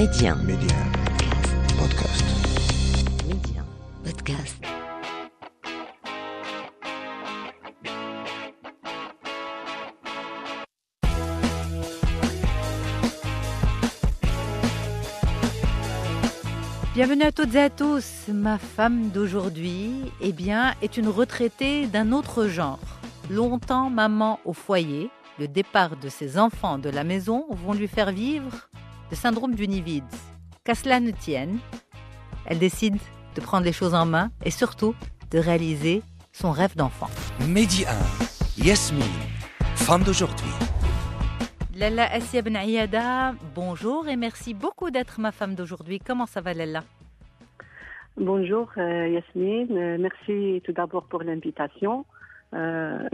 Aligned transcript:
Média. 0.00 0.34
Média. 0.34 0.76
Podcast. 1.78 2.24
Média. 3.28 3.62
Podcast. 4.02 4.56
Bienvenue 16.94 17.24
à 17.24 17.30
toutes 17.30 17.54
et 17.54 17.60
à 17.60 17.68
tous. 17.68 18.28
Ma 18.32 18.56
femme 18.56 19.10
d'aujourd'hui, 19.10 19.92
eh 20.22 20.32
bien, 20.32 20.72
est 20.80 20.96
une 20.96 21.08
retraitée 21.08 21.86
d'un 21.86 22.12
autre 22.12 22.46
genre. 22.46 22.78
Longtemps 23.28 23.90
maman 23.90 24.40
au 24.46 24.54
foyer, 24.54 25.10
le 25.38 25.46
départ 25.46 25.98
de 25.98 26.08
ses 26.08 26.38
enfants 26.38 26.78
de 26.78 26.88
la 26.88 27.04
maison 27.04 27.44
vont 27.50 27.74
lui 27.74 27.86
faire 27.86 28.12
vivre 28.12 28.69
le 29.10 29.16
syndrome 29.16 29.54
du 29.54 29.66
Nivids. 29.68 30.02
Qu'à 30.64 30.74
cela 30.74 31.00
ne 31.00 31.10
tienne, 31.10 31.58
elle 32.46 32.58
décide 32.58 32.96
de 33.34 33.40
prendre 33.40 33.64
les 33.64 33.72
choses 33.72 33.94
en 33.94 34.06
main 34.06 34.30
et 34.44 34.50
surtout 34.50 34.94
de 35.30 35.38
réaliser 35.38 36.02
son 36.32 36.52
rêve 36.52 36.76
d'enfant. 36.76 37.08
Midi 37.46 37.84
1, 38.58 38.64
Yasmine, 38.64 39.02
femme 39.76 40.02
d'aujourd'hui. 40.02 40.50
Lalla 41.74 42.12
Assia 42.12 42.42
Ben 42.42 42.56
Aïada, 42.56 43.32
bonjour 43.54 44.06
et 44.06 44.16
merci 44.16 44.54
beaucoup 44.54 44.90
d'être 44.90 45.20
ma 45.20 45.32
femme 45.32 45.54
d'aujourd'hui. 45.54 45.98
Comment 45.98 46.26
ça 46.26 46.40
va 46.40 46.52
Lalla? 46.54 46.84
Bonjour 48.16 48.70
euh, 48.76 49.08
Yasmine, 49.08 49.76
Euh, 49.76 49.96
merci 49.98 50.60
tout 50.64 50.72
d'abord 50.72 51.04
pour 51.04 51.22
l'invitation. 51.22 52.04
Euh. 52.54 53.08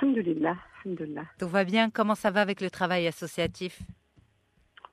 Alhamdulillah, 0.00 0.56
alhamdulillah. 0.84 1.24
Tout 1.38 1.48
va 1.48 1.64
bien? 1.64 1.90
Comment 1.90 2.14
ça 2.14 2.30
va 2.30 2.40
avec 2.40 2.60
le 2.60 2.70
travail 2.70 3.06
associatif? 3.06 3.82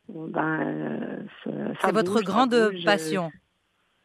Ben, 0.10 1.26
euh, 1.48 1.74
C'est 1.82 1.92
votre 1.92 2.22
grande 2.22 2.54
euh, 2.54 2.72
passion. 2.84 3.32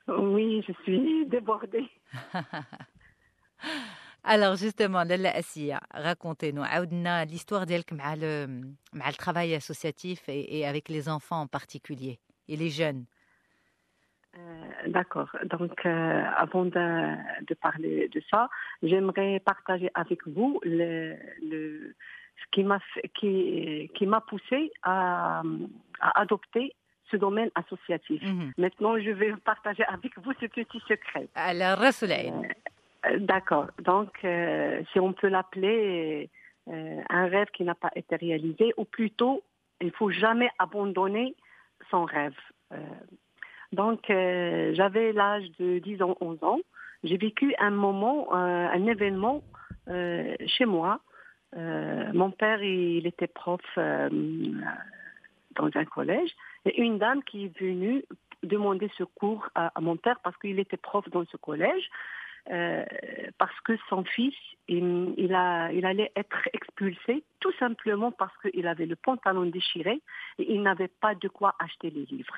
Oui, 0.06 0.64
je 0.66 0.72
suis 0.84 1.26
débordée. 1.30 1.88
Alors 4.24 4.56
justement, 4.56 5.04
Lala 5.04 5.34
Assia, 5.34 5.80
racontez-nous. 5.92 6.62
l'histoire 7.28 7.66
d'Elk 7.66 7.90
le, 7.90 8.46
travail 9.16 9.54
associatif 9.54 10.22
et, 10.28 10.66
avec 10.66 10.88
les 10.88 11.08
enfants 11.08 11.42
en 11.42 11.46
particulier 11.46 12.18
et 12.48 12.56
les 12.56 12.68
jeunes. 12.68 13.04
Euh, 14.36 14.88
d'accord. 14.88 15.30
Donc, 15.46 15.84
avant 15.84 16.66
de, 16.66 17.54
parler 17.54 18.08
de 18.08 18.22
ça, 18.30 18.48
j'aimerais 18.82 19.40
partager 19.40 19.90
avec 19.94 20.26
vous 20.26 20.60
le 20.62 21.94
ce 22.40 22.50
qui 22.52 22.64
m'a 22.64 22.78
qui, 23.14 23.90
qui 23.94 24.06
m'a 24.06 24.20
poussé 24.20 24.70
à, 24.82 25.42
adopter 26.00 26.74
ce 27.10 27.16
domaine 27.16 27.50
associatif. 27.54 28.22
Mhm. 28.22 28.52
Maintenant, 28.58 28.98
je 28.98 29.10
vais 29.10 29.32
partager 29.44 29.84
avec 29.84 30.12
vous 30.18 30.32
ce 30.40 30.46
petit 30.46 30.80
secret. 30.86 31.28
Alors, 31.34 31.78
Rasoulaï. 31.78 32.28
Euh, 32.28 32.42
euh, 33.06 33.18
D'accord. 33.18 33.68
Donc, 33.82 34.10
euh, 34.24 34.82
si 34.92 35.00
on 35.00 35.12
peut 35.12 35.28
l'appeler 35.28 36.30
euh, 36.68 37.00
un 37.08 37.26
rêve 37.26 37.48
qui 37.52 37.64
n'a 37.64 37.74
pas 37.74 37.90
été 37.94 38.16
réalisé, 38.16 38.72
ou 38.76 38.84
plutôt, 38.84 39.42
il 39.80 39.92
faut 39.92 40.10
jamais 40.10 40.50
abandonner 40.58 41.34
son 41.90 42.04
rêve. 42.04 42.34
donc, 43.72 44.00
j'avais 44.08 45.12
l'âge 45.12 45.44
de 45.58 45.78
10 45.78 46.02
ans, 46.02 46.16
11 46.20 46.42
ans. 46.42 46.58
J'ai 47.04 47.16
vécu 47.16 47.54
un 47.58 47.70
moment, 47.70 48.34
un 48.34 48.86
événement 48.86 49.42
chez 49.86 50.66
moi 50.66 51.00
euh, 51.56 52.12
mon 52.12 52.30
père, 52.30 52.62
il 52.62 53.06
était 53.06 53.26
prof 53.26 53.60
euh, 53.78 54.08
dans 55.56 55.70
un 55.74 55.84
collège. 55.84 56.30
Et 56.64 56.80
une 56.80 56.98
dame 56.98 57.22
qui 57.22 57.46
est 57.46 57.58
venue 57.58 58.04
demander 58.42 58.90
secours 58.96 59.48
à, 59.54 59.72
mon 59.80 59.96
père 59.96 60.20
parce 60.20 60.36
qu'il 60.38 60.58
était 60.58 60.76
prof 60.76 61.08
dans 61.10 61.24
ce 61.26 61.36
collège. 61.36 61.88
Euh, 62.50 62.84
parce 63.36 63.60
que 63.60 63.76
son 63.90 64.04
fils, 64.04 64.34
il 64.68 65.34
allait 65.34 66.12
être 66.16 66.48
expulsé 66.54 67.22
tout 67.40 67.52
simplement 67.58 68.10
parce 68.10 68.32
qu'il 68.38 68.66
avait 68.66 68.86
le 68.86 68.96
pantalon 68.96 69.44
déchiré 69.44 70.00
et 70.38 70.52
il 70.54 70.62
n'avait 70.62 70.88
pas 70.88 71.14
de 71.14 71.28
quoi 71.28 71.54
acheter 71.58 71.90
les 71.90 72.06
livres. 72.06 72.36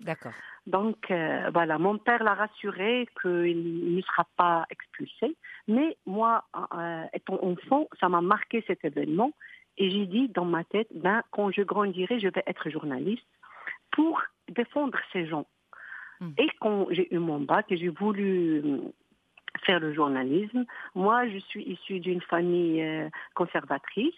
D'accord. 0.00 0.32
Donc 0.66 1.10
euh, 1.10 1.50
voilà, 1.52 1.78
mon 1.78 1.98
père 1.98 2.22
l'a 2.22 2.34
rassuré 2.34 3.06
qu'il 3.20 3.96
ne 3.96 4.00
sera 4.02 4.26
pas 4.36 4.64
expulsé. 4.70 5.36
Mais 5.68 5.96
moi, 6.06 6.44
euh, 6.74 7.04
étant 7.12 7.38
enfant, 7.42 7.88
ça 7.98 8.08
m'a 8.08 8.20
marqué 8.20 8.64
cet 8.66 8.84
événement 8.84 9.32
et 9.76 9.90
j'ai 9.90 10.06
dit 10.06 10.28
dans 10.28 10.44
ma 10.44 10.64
tête, 10.64 10.88
ben, 10.94 11.22
quand 11.30 11.50
je 11.50 11.62
grandirai, 11.62 12.20
je 12.20 12.28
vais 12.28 12.42
être 12.46 12.68
journaliste 12.70 13.26
pour 13.90 14.22
défendre 14.48 14.98
ces 15.12 15.26
gens. 15.26 15.46
Mm. 16.20 16.30
Et 16.38 16.48
quand 16.60 16.86
j'ai 16.90 17.14
eu 17.14 17.18
mon 17.18 17.40
bac 17.40 17.66
et 17.70 17.76
j'ai 17.76 17.88
voulu 17.88 18.62
euh, 18.64 18.78
faire 19.64 19.80
le 19.80 19.92
journalisme, 19.92 20.66
moi, 20.94 21.28
je 21.28 21.38
suis 21.38 21.64
issue 21.64 22.00
d'une 22.00 22.20
famille 22.20 22.82
euh, 22.82 23.08
conservatrice 23.34 24.14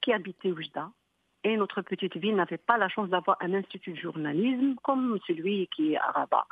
qui 0.00 0.12
habitait 0.12 0.52
Oujda. 0.52 0.90
Et 1.44 1.56
notre 1.56 1.82
petite 1.82 2.16
ville 2.16 2.36
n'avait 2.36 2.58
pas 2.58 2.78
la 2.78 2.88
chance 2.88 3.10
d'avoir 3.10 3.36
un 3.40 3.52
institut 3.54 3.92
de 3.92 3.98
journalisme 3.98 4.74
comme 4.82 5.18
celui 5.26 5.68
qui 5.68 5.92
est 5.92 5.98
à 5.98 6.10
Rabat. 6.10 6.46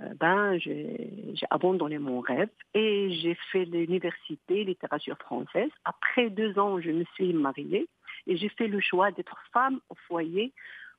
Euh, 0.00 0.12
ben, 0.20 0.58
j'ai 0.58 1.46
abandonné 1.48 1.98
mon 1.98 2.20
rêve 2.20 2.50
et 2.74 3.10
j'ai 3.14 3.34
fait 3.50 3.64
l'université 3.64 4.64
littérature 4.64 5.16
française. 5.18 5.70
Après 5.84 6.28
deux 6.28 6.58
ans, 6.58 6.80
je 6.80 6.90
me 6.90 7.04
suis 7.14 7.32
mariée 7.32 7.88
et 8.26 8.36
j'ai 8.36 8.48
fait 8.50 8.66
le 8.66 8.80
choix 8.80 9.10
d'être 9.12 9.38
femme 9.52 9.80
au 9.88 9.94
foyer 10.06 10.52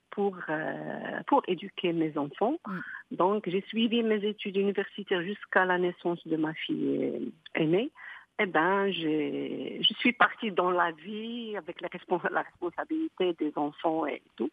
pour, 0.09 0.37
euh, 0.49 1.21
pour 1.27 1.43
éduquer 1.47 1.93
mes 1.93 2.17
enfants. 2.17 2.55
Mm. 2.65 2.79
Donc, 3.11 3.49
j'ai 3.49 3.61
suivi 3.67 4.01
mes 4.03 4.23
études 4.25 4.57
universitaires 4.57 5.21
jusqu'à 5.21 5.65
la 5.65 5.77
naissance 5.77 6.25
de 6.25 6.37
ma 6.37 6.53
fille 6.53 7.11
euh, 7.13 7.19
aînée. 7.61 7.91
Eh 8.39 8.45
ben, 8.45 8.91
je 8.91 9.93
suis 9.99 10.13
partie 10.13 10.51
dans 10.51 10.69
la 10.69 10.91
vie 10.91 11.55
avec 11.57 11.81
la, 11.81 11.87
respons- 11.87 12.21
la 12.31 12.43
responsabilité 12.43 13.33
des 13.33 13.51
enfants 13.55 14.05
et 14.05 14.21
tout, 14.35 14.51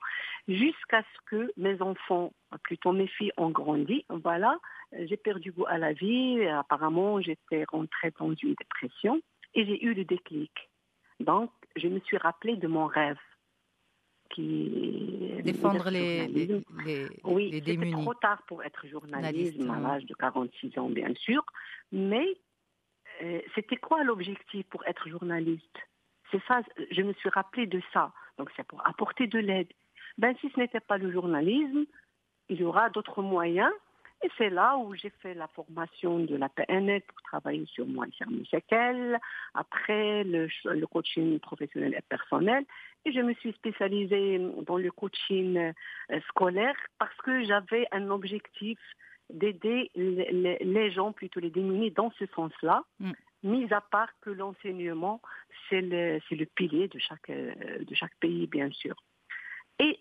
jusqu'à 0.48 1.02
ce 1.02 1.18
que 1.26 1.52
mes 1.58 1.80
enfants, 1.82 2.32
plutôt 2.62 2.92
mes 2.92 3.06
filles, 3.08 3.32
ont 3.36 3.50
grandi. 3.50 4.06
Voilà, 4.08 4.58
j'ai 4.92 5.18
perdu 5.18 5.52
goût 5.52 5.66
à 5.66 5.76
la 5.76 5.92
vie. 5.92 6.38
Et 6.38 6.48
apparemment, 6.48 7.20
j'étais 7.20 7.64
rentrée 7.68 8.12
dans 8.18 8.32
une 8.32 8.54
dépression 8.54 9.20
et 9.54 9.66
j'ai 9.66 9.84
eu 9.84 9.92
le 9.92 10.04
déclic. 10.06 10.52
Donc, 11.20 11.50
je 11.76 11.88
me 11.88 12.00
suis 12.00 12.16
rappelée 12.16 12.56
de 12.56 12.66
mon 12.66 12.86
rêve 12.86 13.18
qui 14.30 15.30
Défendre 15.44 15.90
les, 15.90 16.26
les, 16.28 16.46
les, 16.86 17.06
Oui, 17.24 17.50
les 17.50 17.60
démunis. 17.60 17.92
trop 18.02 18.14
tard 18.14 18.42
pour 18.48 18.62
être 18.64 18.86
journaliste, 18.86 19.58
Journaliste, 19.60 19.68
à 19.70 19.74
hein. 19.74 19.80
l'âge 19.80 20.06
de 20.06 20.14
46 20.14 20.78
ans, 20.78 20.88
bien 20.88 21.12
sûr. 21.16 21.44
Mais 21.92 22.26
euh, 23.22 23.40
c'était 23.54 23.76
quoi 23.76 24.02
l'objectif 24.04 24.66
pour 24.66 24.86
être 24.86 25.08
journaliste? 25.08 25.78
C'est 26.30 26.42
ça, 26.48 26.62
je 26.90 27.02
me 27.02 27.12
suis 27.14 27.28
rappelé 27.28 27.66
de 27.66 27.80
ça. 27.92 28.12
Donc 28.38 28.50
c'est 28.56 28.66
pour 28.66 28.86
apporter 28.86 29.26
de 29.26 29.38
l'aide. 29.38 29.72
Ben, 30.18 30.34
si 30.40 30.50
ce 30.50 30.60
n'était 30.60 30.80
pas 30.80 30.98
le 30.98 31.10
journalisme, 31.12 31.84
il 32.48 32.60
y 32.60 32.64
aura 32.64 32.90
d'autres 32.90 33.22
moyens. 33.22 33.72
Et 34.22 34.30
c'est 34.38 34.48
là 34.48 34.78
où 34.78 34.94
j'ai 34.94 35.10
fait 35.10 35.34
la 35.34 35.48
formation 35.48 36.18
de 36.18 36.36
la 36.36 36.48
PNL 36.48 37.02
pour 37.02 37.20
travailler 37.22 37.66
sur 37.66 37.86
moi, 37.86 38.06
le 38.06 38.44
séquelles. 38.46 39.20
Après, 39.52 40.24
le, 40.24 40.48
le 40.64 40.86
coaching 40.86 41.38
professionnel 41.40 41.94
et 41.94 42.02
personnel. 42.08 42.64
Et 43.04 43.12
je 43.12 43.20
me 43.20 43.34
suis 43.34 43.52
spécialisée 43.52 44.38
dans 44.62 44.78
le 44.78 44.90
coaching 44.90 45.58
euh, 45.58 46.20
scolaire 46.28 46.76
parce 46.98 47.16
que 47.18 47.44
j'avais 47.44 47.86
un 47.92 48.08
objectif 48.10 48.78
d'aider 49.30 49.90
les, 49.94 50.90
gens, 50.90 51.12
plutôt 51.12 51.40
les 51.40 51.50
démunis, 51.50 51.90
dans 51.90 52.10
ce 52.18 52.26
sens-là, 52.34 52.84
Mm. 53.00 53.12
mis 53.42 53.72
à 53.72 53.80
part 53.80 54.08
que 54.20 54.30
l'enseignement, 54.30 55.20
c'est 55.68 55.82
le, 55.82 56.18
le 56.30 56.46
pilier 56.46 56.88
de 56.88 56.98
chaque, 56.98 57.30
euh, 57.30 57.54
de 57.78 57.94
chaque 57.94 58.16
pays, 58.16 58.46
bien 58.46 58.70
sûr. 58.70 58.94
Et 59.78 60.00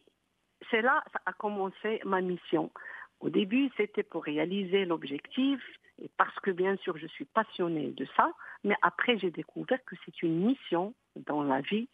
c'est 0.71 0.81
là 0.81 1.03
ça 1.11 1.21
a 1.25 1.33
commencé 1.33 1.99
ma 2.05 2.21
mission. 2.21 2.71
Au 3.19 3.29
début, 3.29 3.69
c'était 3.77 4.03
pour 4.03 4.23
réaliser 4.23 4.85
l'objectif, 4.85 5.61
et 6.01 6.09
parce 6.17 6.37
que 6.39 6.51
bien 6.51 6.75
sûr, 6.77 6.97
je 6.97 7.07
suis 7.07 7.25
passionnée 7.25 7.91
de 7.91 8.05
ça, 8.17 8.31
mais 8.63 8.75
après, 8.81 9.17
j'ai 9.17 9.31
découvert 9.31 9.83
que 9.85 9.95
c'est 10.05 10.23
une 10.23 10.45
mission 10.45 10.93
dans 11.15 11.43
la 11.43 11.61
vie 11.61 11.87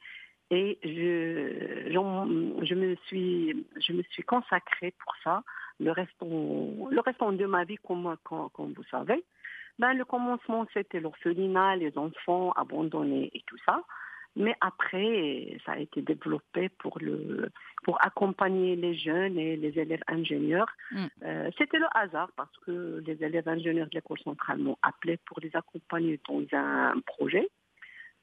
et 0.52 0.80
je, 0.84 1.92
j'en- 1.92 2.28
je, 2.64 2.76
me 2.76 2.96
suis, 3.08 3.66
je 3.80 3.94
me 3.94 4.04
suis 4.04 4.24
consacrée 4.24 4.94
pour 5.04 5.16
ça 5.24 5.44
le 5.80 5.92
restant, 5.92 6.28
le 6.28 7.00
restant 7.00 7.32
de 7.32 7.46
ma 7.46 7.64
vie, 7.64 7.78
comme, 7.78 8.16
comme, 8.24 8.50
comme 8.50 8.74
vous 8.74 8.84
savez. 8.92 9.24
Ben, 9.78 9.94
le 9.94 10.04
commencement, 10.06 10.66
c'était 10.74 11.00
l'orphelinat, 11.00 11.78
les 11.78 11.98
enfants 11.98 12.52
abandonnés 12.54 13.32
et 13.34 13.42
tout 13.46 13.58
ça. 13.66 13.82
Mais 14.36 14.56
après, 14.62 15.58
ça 15.66 15.74
a 15.74 15.80
été 15.80 16.02
développé 16.02 16.70
pour, 16.70 17.00
le, 17.00 17.50
pour 17.84 17.98
accompagner 18.06 18.76
les 18.76 18.94
jeunes 18.96 19.40
et 19.40 19.56
les 19.58 19.78
élèves 19.80 20.04
ingénieurs. 20.08 20.70
Mm. 20.92 21.06
Euh, 21.24 21.50
c'était 21.58 21.80
le 21.80 21.88
hasard 21.96 22.30
parce 22.36 22.56
que 22.66 23.02
les 23.06 23.24
élèves 23.24 23.48
ingénieurs 23.48 23.88
de 23.88 23.96
l'école 23.96 24.20
centrale 24.20 24.60
m'ont 24.60 24.78
appelé 24.82 25.18
pour 25.26 25.40
les 25.42 25.56
accompagner 25.56 26.20
dans 26.28 26.44
un 26.58 27.00
projet. 27.06 27.50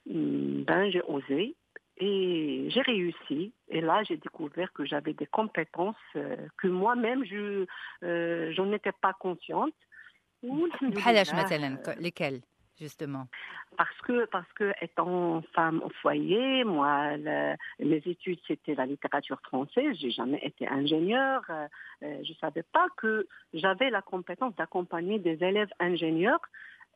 Hum, 0.09 0.63
Ben, 0.65 0.91
j'ai 0.91 1.03
osé 1.09 1.57
et 1.99 2.69
j'ai 2.71 2.83
réussi. 2.83 3.53
Et 3.69 3.81
là, 3.81 4.03
j'ai 4.05 4.17
découvert 4.17 4.73
que 4.73 4.85
j'avais 4.85 5.15
des 5.15 5.27
compétences 5.27 5.97
euh, 6.17 6.37
que 6.59 6.69
moi-même, 6.69 7.25
je 7.25 7.67
euh, 8.05 8.73
étais 8.75 8.93
pas 8.93 9.15
consciente. 9.15 9.75
Mmh. 10.43 10.65
Euh, 10.83 11.95
lesquelles 11.99 12.43
justement? 12.79 13.27
Parce 13.77 13.97
que, 14.03 14.27
parce 14.27 14.51
que 14.55 14.73
étant 14.81 15.43
femme 15.55 15.83
au 15.85 15.91
foyer, 16.01 16.65
moi, 16.65 17.17
le, 17.17 17.55
mes 17.79 18.03
études, 18.05 18.39
c'était 18.47 18.75
la 18.75 18.87
littérature 18.87 19.41
française, 19.43 19.97
j'ai 20.01 20.11
jamais 20.11 20.41
été 20.43 20.67
ingénieure, 20.69 21.43
euh, 21.51 21.67
euh 22.03 22.23
je 22.23 22.33
savais 22.35 22.63
pas 22.63 22.87
que 22.97 23.27
j'avais 23.53 23.91
la 23.91 24.03
compétence 24.03 24.55
d'accompagner 24.57 25.19
des 25.19 25.43
élèves 25.43 25.71
ingénieurs. 25.79 26.41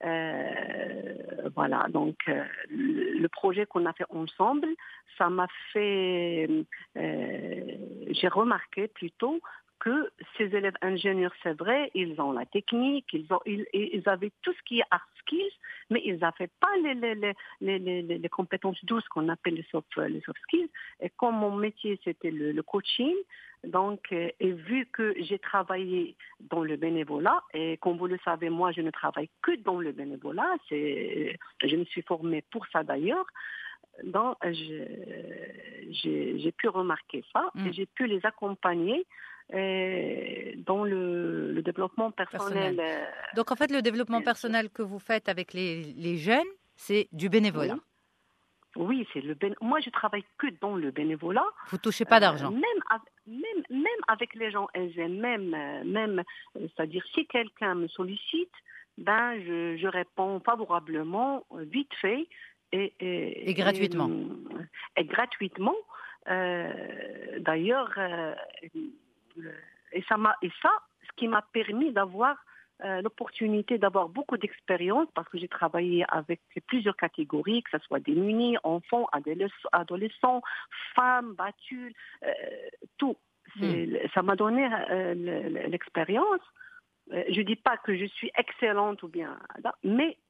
Euh, 0.05 1.49
voilà, 1.55 1.87
donc 1.91 2.17
euh, 2.29 2.43
le, 2.71 3.27
projet 3.29 3.67
qu'on 3.67 3.85
a 3.85 3.93
fait 3.93 4.07
ensemble, 4.09 4.69
ça 5.19 5.29
m'a 5.29 5.47
fait, 5.73 6.49
euh, 6.97 7.77
j'ai 8.09 8.29
remarqué 8.29 8.89
plutôt 8.89 9.41
que 9.81 10.11
ces 10.37 10.55
élèves 10.55 10.77
ingénieurs, 10.83 11.33
c'est 11.43 11.59
vrai, 11.59 11.91
ils 11.95 12.21
ont 12.21 12.33
la 12.33 12.47
technique, 12.47 13.07
ils, 13.13 13.27
ont, 13.33 13.41
ils, 13.47 13.67
ils 13.73 14.09
avaient 14.09 14.33
tout 14.43 14.53
ce 14.53 14.63
qui 14.65 14.81
est 14.81 14.85
hard 14.91 15.03
skills, 15.21 15.53
mais 15.89 16.03
ils 16.05 16.19
n'avaient 16.19 16.51
pas 16.61 16.77
les, 16.83 16.95
les, 16.95 17.35
les, 17.61 18.03
les, 18.03 18.29
compétences 18.29 18.83
douces 18.85 19.09
qu'on 19.09 19.29
appelle 19.29 19.55
les 19.55 19.67
soft, 19.71 19.89
les 19.97 20.21
soft 20.21 20.41
skills. 20.43 20.71
Et 21.01 21.11
comme 21.11 21.37
mon 21.37 21.55
métier, 21.57 21.99
c'était 22.05 22.31
le, 22.31 22.53
le 22.53 22.63
coaching, 22.63 23.15
donc, 23.65 24.01
euh, 24.13 24.31
et 24.41 24.53
vu 24.53 24.87
que 24.87 25.15
j'ai 25.19 25.39
travaillé 25.39 26.17
dans 26.41 26.63
le 26.63 26.77
bénévolat, 26.77 27.43
et 27.53 27.77
comme 27.79 27.99
vous 27.99 28.07
le 28.07 28.19
savez, 28.25 28.49
moi, 28.49 28.73
je 28.73 28.81
ne 28.81 28.91
travaille 28.91 29.29
que 29.43 29.57
dans 29.57 29.79
le 29.79 29.93
bénévolat, 29.93 30.55
c'est, 30.69 31.39
je 31.63 31.77
me 31.77 31.85
suis 31.85 32.03
formée 32.03 32.43
pour 32.51 32.67
ça 32.69 32.83
d'ailleurs, 32.85 33.27
donc 34.05 34.37
j'ai 34.45 34.87
j'ai 35.91 36.53
pu 36.53 36.69
remarquer 36.69 37.23
ça 37.33 37.51
Mm. 37.55 37.67
et 37.67 37.73
j'ai 37.73 37.87
pu 37.87 38.07
les 38.07 38.25
accompagner 38.25 38.99
euh, 38.99 39.03
dans 39.53 40.85
le, 40.85 41.53
le 41.53 41.63
développement 41.63 42.11
personnel. 42.11 42.77
Personnel. 42.77 42.81
euh, 42.81 43.35
Donc 43.37 43.51
en 43.51 43.57
fait, 43.57 43.71
le 43.71 43.83
développement 43.83 44.23
personnel 44.23 44.71
que 44.71 44.83
vous 44.83 44.99
faites 44.99 45.29
avec 45.29 45.53
les, 45.53 45.83
les 45.83 46.17
jeunes, 46.17 46.47
c'est 46.77 47.09
du 47.13 47.29
bénévolat. 47.29 47.77
Oui, 48.77 49.07
c'est 49.13 49.21
le 49.21 49.35
bén- 49.35 49.57
Moi, 49.61 49.81
je 49.81 49.91
travaille 49.91 50.25
que 50.39 50.47
dans 50.61 50.77
le 50.77 50.93
bénévolat. 50.93 51.45
Vous 51.71 51.79
touchez 51.79 52.05
pas 52.05 52.19
Euh, 52.19 52.21
d'argent. 52.21 52.53
même, 52.53 52.81
av- 52.89 53.01
même, 53.27 53.63
même 53.69 54.03
avec 54.07 54.35
les 54.37 54.53
gens 54.53 54.69
aisés, 54.75 55.09
même, 55.09 55.53
euh, 55.55 55.83
même, 55.85 56.21
euh, 56.57 56.61
c'est-à-dire 56.77 57.05
si 57.13 57.27
quelqu'un 57.27 57.75
me 57.75 57.89
sollicite, 57.89 58.53
ben 58.97 59.41
je, 59.45 59.77
je 59.77 59.89
réponds 59.89 60.39
favorablement, 60.41 61.45
euh, 61.53 61.65
vite 61.65 61.93
fait 62.01 62.29
et, 62.71 62.95
et, 63.01 63.51
Et 63.51 63.55
gratuitement. 63.55 64.09
Et, 64.97 65.01
et 65.01 65.05
gratuitement. 65.05 65.75
Euh, 66.29 67.39
D'ailleurs, 67.41 67.93
euh, 67.99 68.35
le- 68.75 68.93
et 69.93 70.03
ça 70.09 70.17
m'a 70.17 70.37
et 70.43 70.51
ça, 70.63 70.71
ce 71.07 71.13
qui 71.17 71.29
m'a 71.29 71.43
permis 71.53 71.93
d'avoir 71.93 72.37
euh, 72.85 73.03
l'opportunité 73.03 73.77
d'avoir 73.77 74.09
beaucoup 74.09 74.39
d'expérience 74.39 75.07
parce 75.15 75.29
que 75.29 75.37
j'ai 75.39 75.49
travaillé 75.49 76.05
avec 76.09 76.41
plusieurs 76.67 76.97
catégories, 76.97 77.63
que 77.63 77.71
ce 77.73 77.85
soit 77.87 78.01
démunis, 78.01 78.57
enfants, 78.63 79.07
adolesc- 79.13 79.67
adolescents, 79.73 80.41
femmes, 80.95 81.35
battues, 81.35 81.95
euh, 82.25 82.33
tout. 82.97 83.17
C'est- 83.59 84.09
Ça 84.15 84.23
m'a 84.23 84.37
donné 84.37 84.65
euh, 84.91 85.15
le- 85.15 85.67
l'expérience. 85.69 86.41
Euh, 87.13 87.25
Je 87.29 87.43
dis 87.43 87.57
pas 87.57 87.77
que 87.77 87.97
je 87.97 88.05
suis 88.07 88.31
excellente 88.37 89.03
ou 89.03 89.09
bien, 89.09 89.37
mais 89.83 90.17
euh, 90.17 90.30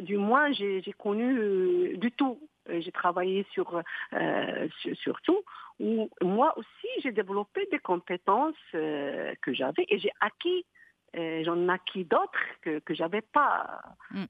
du 0.00 0.16
moins 0.16 0.52
j'ai 0.52 0.94
connu 0.98 1.38
euh, 1.38 1.96
du 1.96 2.12
tout. 2.12 2.38
J'ai 2.68 2.92
travaillé 2.92 3.44
sur, 3.52 3.82
euh, 4.12 4.68
sur, 4.80 4.96
sur 4.96 5.20
tout. 5.22 5.40
Où 5.80 6.08
moi 6.22 6.56
aussi, 6.56 6.88
j'ai 7.02 7.10
développé 7.10 7.66
des 7.72 7.78
compétences 7.78 8.54
euh, 8.74 9.34
que 9.42 9.52
j'avais 9.52 9.86
et 9.88 9.98
j'ai 9.98 10.12
acquis 10.20 10.64
J'en 11.12 11.68
ai 11.68 11.72
acquis 11.72 12.04
d'autres 12.04 12.38
que 12.62 12.78
que 12.78 12.94
j'avais 12.94 13.22
pas. 13.22 13.82
Mm. 14.12 14.24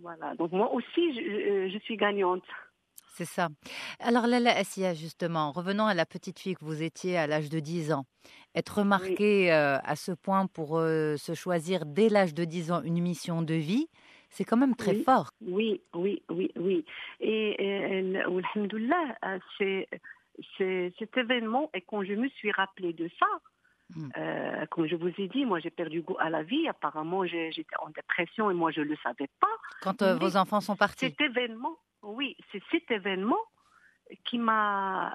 Voilà. 0.00 0.34
Donc 0.34 0.52
moi 0.52 0.70
aussi, 0.74 1.14
je, 1.14 1.78
suis 1.78 1.96
gagnante. 1.96 2.44
C'est 3.18 3.24
ça. 3.24 3.48
Alors 3.98 4.26
Lala 4.26 4.56
Assia, 4.56 4.94
justement, 4.94 5.50
revenons 5.50 5.86
à 5.86 5.94
la 5.94 6.06
petite 6.06 6.38
fille 6.38 6.54
que 6.54 6.64
vous 6.64 6.82
étiez 6.84 7.16
à 7.16 7.26
l'âge 7.26 7.48
de 7.48 7.58
10 7.58 7.92
ans. 7.92 8.04
Être 8.54 8.78
remarquée 8.78 9.52
euh, 9.52 9.78
à 9.82 9.96
ce 9.96 10.12
point 10.12 10.46
pour 10.46 10.78
euh, 10.78 11.16
se 11.16 11.34
choisir 11.34 11.84
dès 11.84 12.08
l'âge 12.08 12.32
de 12.32 12.44
10 12.44 12.70
ans 12.70 12.82
une 12.82 13.00
mission 13.00 13.42
de 13.42 13.54
vie, 13.54 13.88
c'est 14.30 14.44
quand 14.44 14.56
même 14.56 14.74
très 14.76 14.92
Oui. 14.96 15.04
fort. 15.04 15.28
Oui, 15.40 15.80
oui, 15.94 16.22
oui, 16.28 16.50
oui. 16.56 16.84
Et, 17.20 17.50
et, 17.50 17.98
et, 17.98 19.88
cet 21.00 21.16
événement, 21.16 21.70
et 21.74 21.80
quand 21.80 22.04
je 22.04 22.12
me 22.14 22.28
suis 22.28 22.52
rappelé 22.52 22.92
de 22.92 23.08
ça, 23.18 23.26
euh, 24.18 24.66
comme 24.66 24.86
je 24.86 24.96
vous 24.96 25.08
ai 25.18 25.28
dit, 25.28 25.46
moi 25.46 25.60
j'ai 25.60 25.70
perdu 25.70 26.02
goût 26.02 26.16
à 26.20 26.28
la 26.28 26.42
vie. 26.42 26.68
Apparemment, 26.68 27.24
j'ai- 27.24 27.50
j'étais 27.52 27.76
en 27.80 27.88
dépression 27.88 28.50
et 28.50 28.54
moi 28.54 28.70
je 28.70 28.80
ne 28.80 28.86
le 28.86 28.96
savais 29.02 29.28
pas. 29.40 29.56
Quand 29.80 30.02
euh, 30.02 30.14
vos 30.16 30.36
enfants 30.36 30.60
sont 30.60 30.76
partis. 30.76 31.06
Cet 31.06 31.20
événement, 31.20 31.76
oui, 32.02 32.36
c'est 32.52 32.62
cet 32.70 32.90
événement 32.90 33.38
qui 34.24 34.38
m'a 34.38 35.14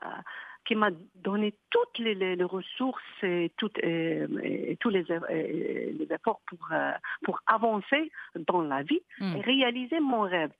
qui 0.65 0.75
m'a 0.75 0.89
donné 1.15 1.54
toutes 1.69 1.98
les, 2.00 2.15
les- 2.15 2.36
les 2.36 2.44
ressources 2.44 3.01
et, 3.24 3.51
toutes, 3.57 3.77
et, 3.80 4.24
et 4.71 4.77
tous 4.80 4.89
les, 4.89 5.04
les 5.04 6.07
efforts 6.12 6.42
pour, 6.48 6.60
euh, 6.71 6.92
pour 7.24 7.39
avancer 7.48 8.12
dans 8.48 8.62
la 8.62 8.83
vie 8.83 9.01
Mm. 9.19 9.36
et 9.38 9.42
réaliser 9.42 10.00
mon 10.00 10.21
rêve. 10.21 10.51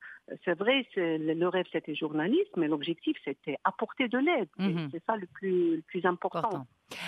C'est 0.46 0.58
vrai, 0.58 0.88
le 0.96 1.48
rêve 1.48 1.66
c'était 1.72 1.96
journaliste, 1.96 2.52
mais 2.56 2.68
l'objectif 2.70 3.18
c'était 3.26 3.58
apporter 3.66 4.08
de 4.08 4.18
l'aide. 4.18 4.48
C'est 4.92 5.04
ça 5.06 5.16
le 5.18 5.28
plus, 5.28 5.76
le 5.78 5.82
plus 5.82 6.06
important. 6.06 6.40
Important. 6.40 6.68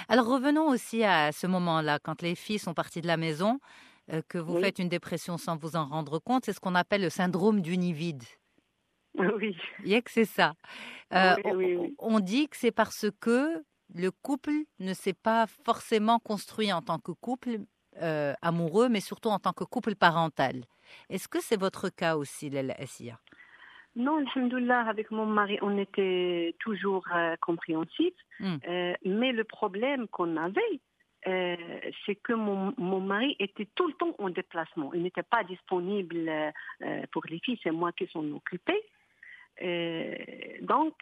Alors 0.10 0.28
revenons 0.28 0.68
aussi 0.68 1.04
à 1.04 1.32
ce 1.32 1.48
moment-là, 1.48 2.00
quand 2.00 2.22
les 2.22 2.36
filles 2.36 2.60
sont 2.60 2.74
parties 2.74 3.02
de 3.02 3.08
la 3.08 3.16
maison, 3.18 3.60
euh, 4.12 4.22
que 4.28 4.38
vous 4.38 4.56
Oui. 4.56 4.62
faites 4.62 4.80
une 4.80 4.90
dépression 4.90 5.38
sans 5.38 5.56
vous 5.56 5.76
en 5.78 5.86
rendre 5.86 6.20
compte, 6.20 6.46
c'est 6.46 6.54
ce 6.54 6.60
qu'on 6.60 6.76
appelle 6.76 7.02
le 7.02 7.10
syndrome 7.10 7.62
du 7.62 7.78
nid 7.78 7.94
vide. 7.94 8.24
Oui, 9.18 9.56
Il 9.84 9.90
y 9.90 9.96
a 9.96 10.02
que 10.02 10.12
c'est 10.12 10.26
ça. 10.26 10.54
Euh, 11.14 11.36
Oui, 11.38 11.42
on- 11.46 11.56
oui, 11.56 11.76
oui. 11.76 11.96
On 12.00 12.20
dit 12.20 12.48
que 12.50 12.58
c'est 12.58 12.72
parce 12.72 13.06
que 13.22 13.64
le 13.94 14.12
couple 14.12 14.52
ne 14.80 14.94
s'est 14.94 15.14
pas 15.14 15.46
forcément 15.48 16.20
construit 16.20 16.72
en 16.74 16.82
tant 16.82 17.00
que 17.00 17.12
couple 17.12 17.60
euh, 18.02 18.34
amoureux, 18.42 18.90
mais 18.90 19.00
surtout 19.00 19.30
en 19.30 19.40
tant 19.40 19.54
que 19.54 19.64
couple 19.64 19.96
parental. 19.96 20.66
Est-ce 21.10 21.28
que 21.30 21.40
c'est 21.42 21.60
votre 21.60 21.90
cas 21.90 22.18
aussi, 22.18 22.50
Lala 22.50 22.74
Assia? 22.78 23.20
Non, 23.96 24.18
alhamdoulilah, 24.18 24.82
avec 24.90 25.10
mon 25.12 25.26
mari, 25.26 25.58
on 25.62 25.78
était 25.78 26.56
toujours 26.60 27.06
euh, 27.16 27.36
compréhensifs. 27.42 28.14
Mm. 28.42 28.56
Euh, 28.68 28.94
mais 29.06 29.32
le 29.32 29.46
problème 29.46 30.08
qu'on 30.10 30.36
avait, 30.36 30.82
euh, 31.28 31.56
c'est 32.06 32.16
que 32.16 32.34
mon, 32.34 32.74
mon 32.78 33.00
mari 33.00 33.38
était 33.40 33.70
tout 33.76 33.88
le 33.88 33.94
temps 33.94 34.14
en 34.20 34.30
déplacement. 34.30 34.94
Il 34.94 35.04
n'était 35.04 35.24
pas 35.24 35.46
disponible 35.46 36.28
euh, 36.28 36.52
pour 37.14 37.24
les 37.30 37.40
filles, 37.40 37.60
c'est 37.64 37.72
moi 37.72 37.94
qui 37.94 38.06
s'en 38.08 38.30
occupais. 38.34 38.84
Euh, 39.62 40.16
donc, 40.62 40.94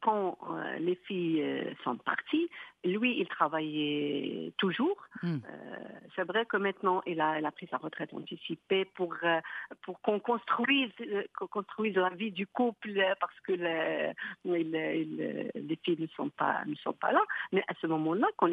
quand 0.00 0.38
euh, 0.50 0.78
les 0.78 0.94
filles 1.06 1.42
euh, 1.42 1.74
sont 1.84 1.96
parties, 1.96 2.48
lui, 2.84 3.18
il 3.18 3.26
travaillait 3.26 4.52
toujours. 4.58 4.96
Mm. 5.22 5.34
Euh, 5.34 5.76
c'est 6.14 6.24
vrai 6.24 6.46
que 6.46 6.56
maintenant, 6.56 7.02
il 7.06 7.20
a, 7.20 7.38
il 7.40 7.44
a 7.44 7.50
pris 7.50 7.66
sa 7.68 7.76
retraite 7.76 8.14
anticipée 8.14 8.84
pour, 8.84 9.14
pour 9.82 10.00
qu'on 10.00 10.20
construise, 10.20 10.90
construise 11.50 11.96
la 11.96 12.10
vie 12.10 12.30
du 12.30 12.46
couple 12.46 12.94
parce 13.20 13.38
que 13.40 13.52
il- 13.52 15.50
les 15.54 15.76
filles 15.84 15.96
ne 16.00 16.06
sont, 16.08 16.28
pas, 16.30 16.62
ne 16.66 16.74
sont 16.76 16.92
pas 16.92 17.12
là. 17.12 17.22
Mais 17.52 17.62
à 17.68 17.74
ce 17.80 17.86
moment-là, 17.88 18.28
quand 18.36 18.48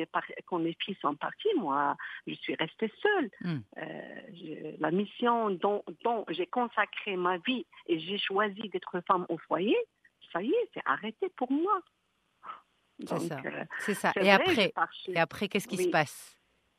quand 0.47 0.57
les 0.57 0.75
filles 0.79 0.97
sont 1.01 1.15
parties, 1.15 1.53
moi, 1.57 1.95
je 2.27 2.33
suis 2.33 2.55
restée 2.55 2.91
seule. 3.01 3.29
Mm. 3.41 3.57
Euh, 3.77 4.19
je- 4.33 4.81
la 4.81 4.91
mission 4.91 5.51
dont, 5.51 5.83
dont 6.03 6.25
j'ai 6.29 6.47
consacré 6.47 7.15
ma 7.15 7.37
vie 7.37 7.65
et 7.87 7.99
j'ai 7.99 8.17
choisi 8.17 8.69
d'être 8.69 8.99
femme 9.07 9.25
au 9.29 9.37
foyer, 9.37 9.77
ça 10.35 10.41
y 10.43 10.49
est, 10.49 10.69
c'est 10.73 10.81
arrêté 10.85 11.29
pour 11.37 11.49
moi. 11.49 11.79
C'est 12.99 13.19
ça. 13.19 13.41
euh, 13.45 13.63
ça. 13.93 14.11
Et 14.17 14.19
vrai, 14.19 14.29
après, 14.31 14.55
chez- 14.55 14.73
et 15.13 15.17
après 15.19 15.47
qu'est-ce 15.47 15.67
qui 15.67 15.77
se 15.77 15.89
passe? 15.89 16.35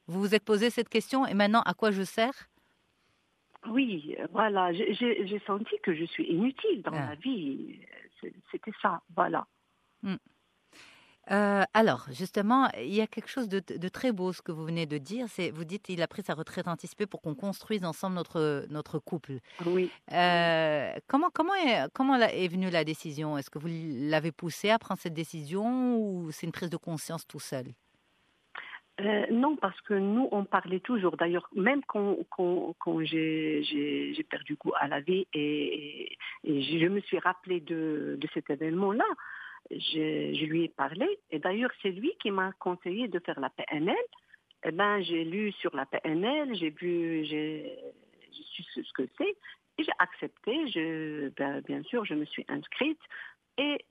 Vous 0.07 0.21
vous 0.21 0.35
êtes 0.35 0.45
posé 0.45 0.69
cette 0.71 0.89
question 0.91 1.27
et 1.27 1.33
maintenant, 1.35 1.63
à 1.63 1.73
quoi 1.75 1.91
je 1.91 2.03
sers? 2.03 2.49
Oui, 3.67 4.15
euh, 4.21 4.27
voilà, 4.31 4.73
j'ai- 4.73 5.43
senti 5.47 5.75
que 5.83 5.95
je 5.95 6.05
suis 6.05 6.25
inutile 6.25 6.83
dans 6.83 6.93
Ah. 6.93 7.09
la 7.11 7.15
vie. 7.17 7.81
C'était 8.53 8.73
ça, 8.83 9.01
voilà. 9.15 9.47
Euh, 11.33 11.65
alors, 11.75 12.07
justement, 12.11 12.69
il 12.79 12.95
y 12.95 13.01
a 13.01 13.07
quelque 13.07 13.29
chose 13.29 13.49
de, 13.49 13.61
de 13.61 13.89
très 13.89 14.13
beau 14.13 14.33
ce 14.33 14.43
que 14.43 14.53
vous 14.53 14.65
venez 14.65 14.87
de 14.87 14.99
dire. 14.99 15.27
C'est, 15.29 15.51
vous 15.51 15.65
dites, 15.65 15.89
il 15.89 16.01
a 16.01 16.07
pris 16.07 16.23
sa 16.23 16.35
retraite 16.35 16.69
anticipée 16.69 17.07
pour 17.07 17.21
qu'on 17.21 17.35
construise 17.35 17.85
ensemble 17.85 18.15
notre 18.15 18.67
notre 18.71 19.01
couple. 19.01 19.41
Oui. 19.67 19.91
Euh, 20.13 20.93
comment 21.09 21.31
comment 21.33 21.55
est, 21.55 21.89
comment 21.93 22.17
la- 22.17 22.33
est 22.33 22.47
venue 22.47 22.71
la 22.71 22.85
décision? 22.85 23.37
Est-ce 23.37 23.51
que 23.51 23.59
vous 23.59 23.69
l'avez 23.69 24.31
poussé 24.31 24.71
à 24.71 24.79
prendre 24.79 25.01
cette 25.01 25.15
décision 25.15 25.97
ou 25.99 26.31
c'est 26.31 26.47
une 26.47 26.53
prise 26.53 26.71
de 26.71 26.77
conscience 26.77 27.27
tout 27.27 27.41
seul? 27.41 27.67
Euh, 28.99 29.27
non, 29.31 29.57
parce 29.57 29.79
que 29.83 29.93
nous, 29.93 30.27
on 30.33 30.45
parlait 30.47 30.81
toujours. 30.81 31.19
D'ailleurs, 31.19 31.49
même 31.55 31.83
quand, 31.87 32.17
quand, 32.31 32.75
quand 32.79 33.05
j'ai 33.05 34.27
perdu 34.31 34.57
goût 34.57 34.73
à 34.81 34.89
la 34.89 35.01
vie 35.01 35.27
et, 35.35 36.17
et 36.45 36.63
je 36.63 36.87
me 36.87 37.01
suis 37.01 37.19
rappelé 37.19 37.61
de, 37.61 38.17
de 38.19 38.29
cet 38.33 38.49
événement-là, 38.49 39.05
je, 39.71 40.45
lui 40.45 40.65
ai 40.65 40.69
parlé. 40.69 41.07
Et 41.31 41.39
d'ailleurs, 41.39 41.71
c'est 41.83 41.91
lui 41.91 42.13
qui 42.21 42.31
m'a 42.31 42.53
conseillé 42.59 43.09
de 43.09 43.19
faire 43.21 43.39
la 43.41 43.51
PNL. 43.51 43.97
Eh 44.65 44.73
ben, 44.73 45.03
j'ai 45.03 45.25
lu 45.25 45.53
sur 45.53 45.75
la 45.77 45.87
PNL, 45.87 46.55
j'ai 46.57 46.71
vu, 46.71 47.25
j'ai 47.25 47.79
su 48.31 48.63
ce 48.83 48.93
que 48.93 49.09
c'est 49.19 49.37
et 49.79 49.85
j'ai 49.85 49.93
accepté. 49.99 50.69
Je, 50.69 51.29
ben, 51.37 51.61
bien 51.61 51.83
sûr, 51.85 52.05
je 52.05 52.15
me 52.15 52.25
suis 52.25 52.45
inscrite 52.49 53.01
et 53.59 53.85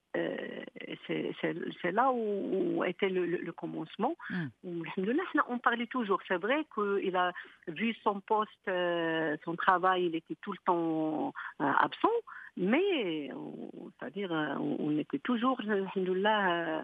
c'est 1.08 1.32
c'est- 1.42 1.92
là 1.92 2.12
où, 2.12 2.84
était 2.84 3.10
le, 3.10 3.26
le- 3.26 3.38
le 3.38 3.52
commencement. 3.52 4.16
Mm. 4.30 4.46
On 5.50 5.58
parlait 5.60 5.88
toujours. 5.88 6.20
C'est 6.28 6.38
vrai 6.38 6.66
qu'il 6.74 7.16
a 7.16 7.32
vu 7.68 7.96
son 8.04 8.20
poste, 8.22 8.50
euh, 8.68 9.36
son 9.46 9.56
travail, 9.56 10.06
il 10.06 10.16
était 10.16 10.36
tout 10.42 10.52
le 10.52 10.58
temps 10.66 11.34
euh, 11.62 11.72
absent, 11.80 12.10
mais 12.58 13.32
on- 13.34 13.92
c'est-à-dire 14.00 14.32
euh, 14.34 14.56
on, 14.60 14.98
était 14.98 15.20
toujours, 15.20 15.60
euh, 15.68 16.82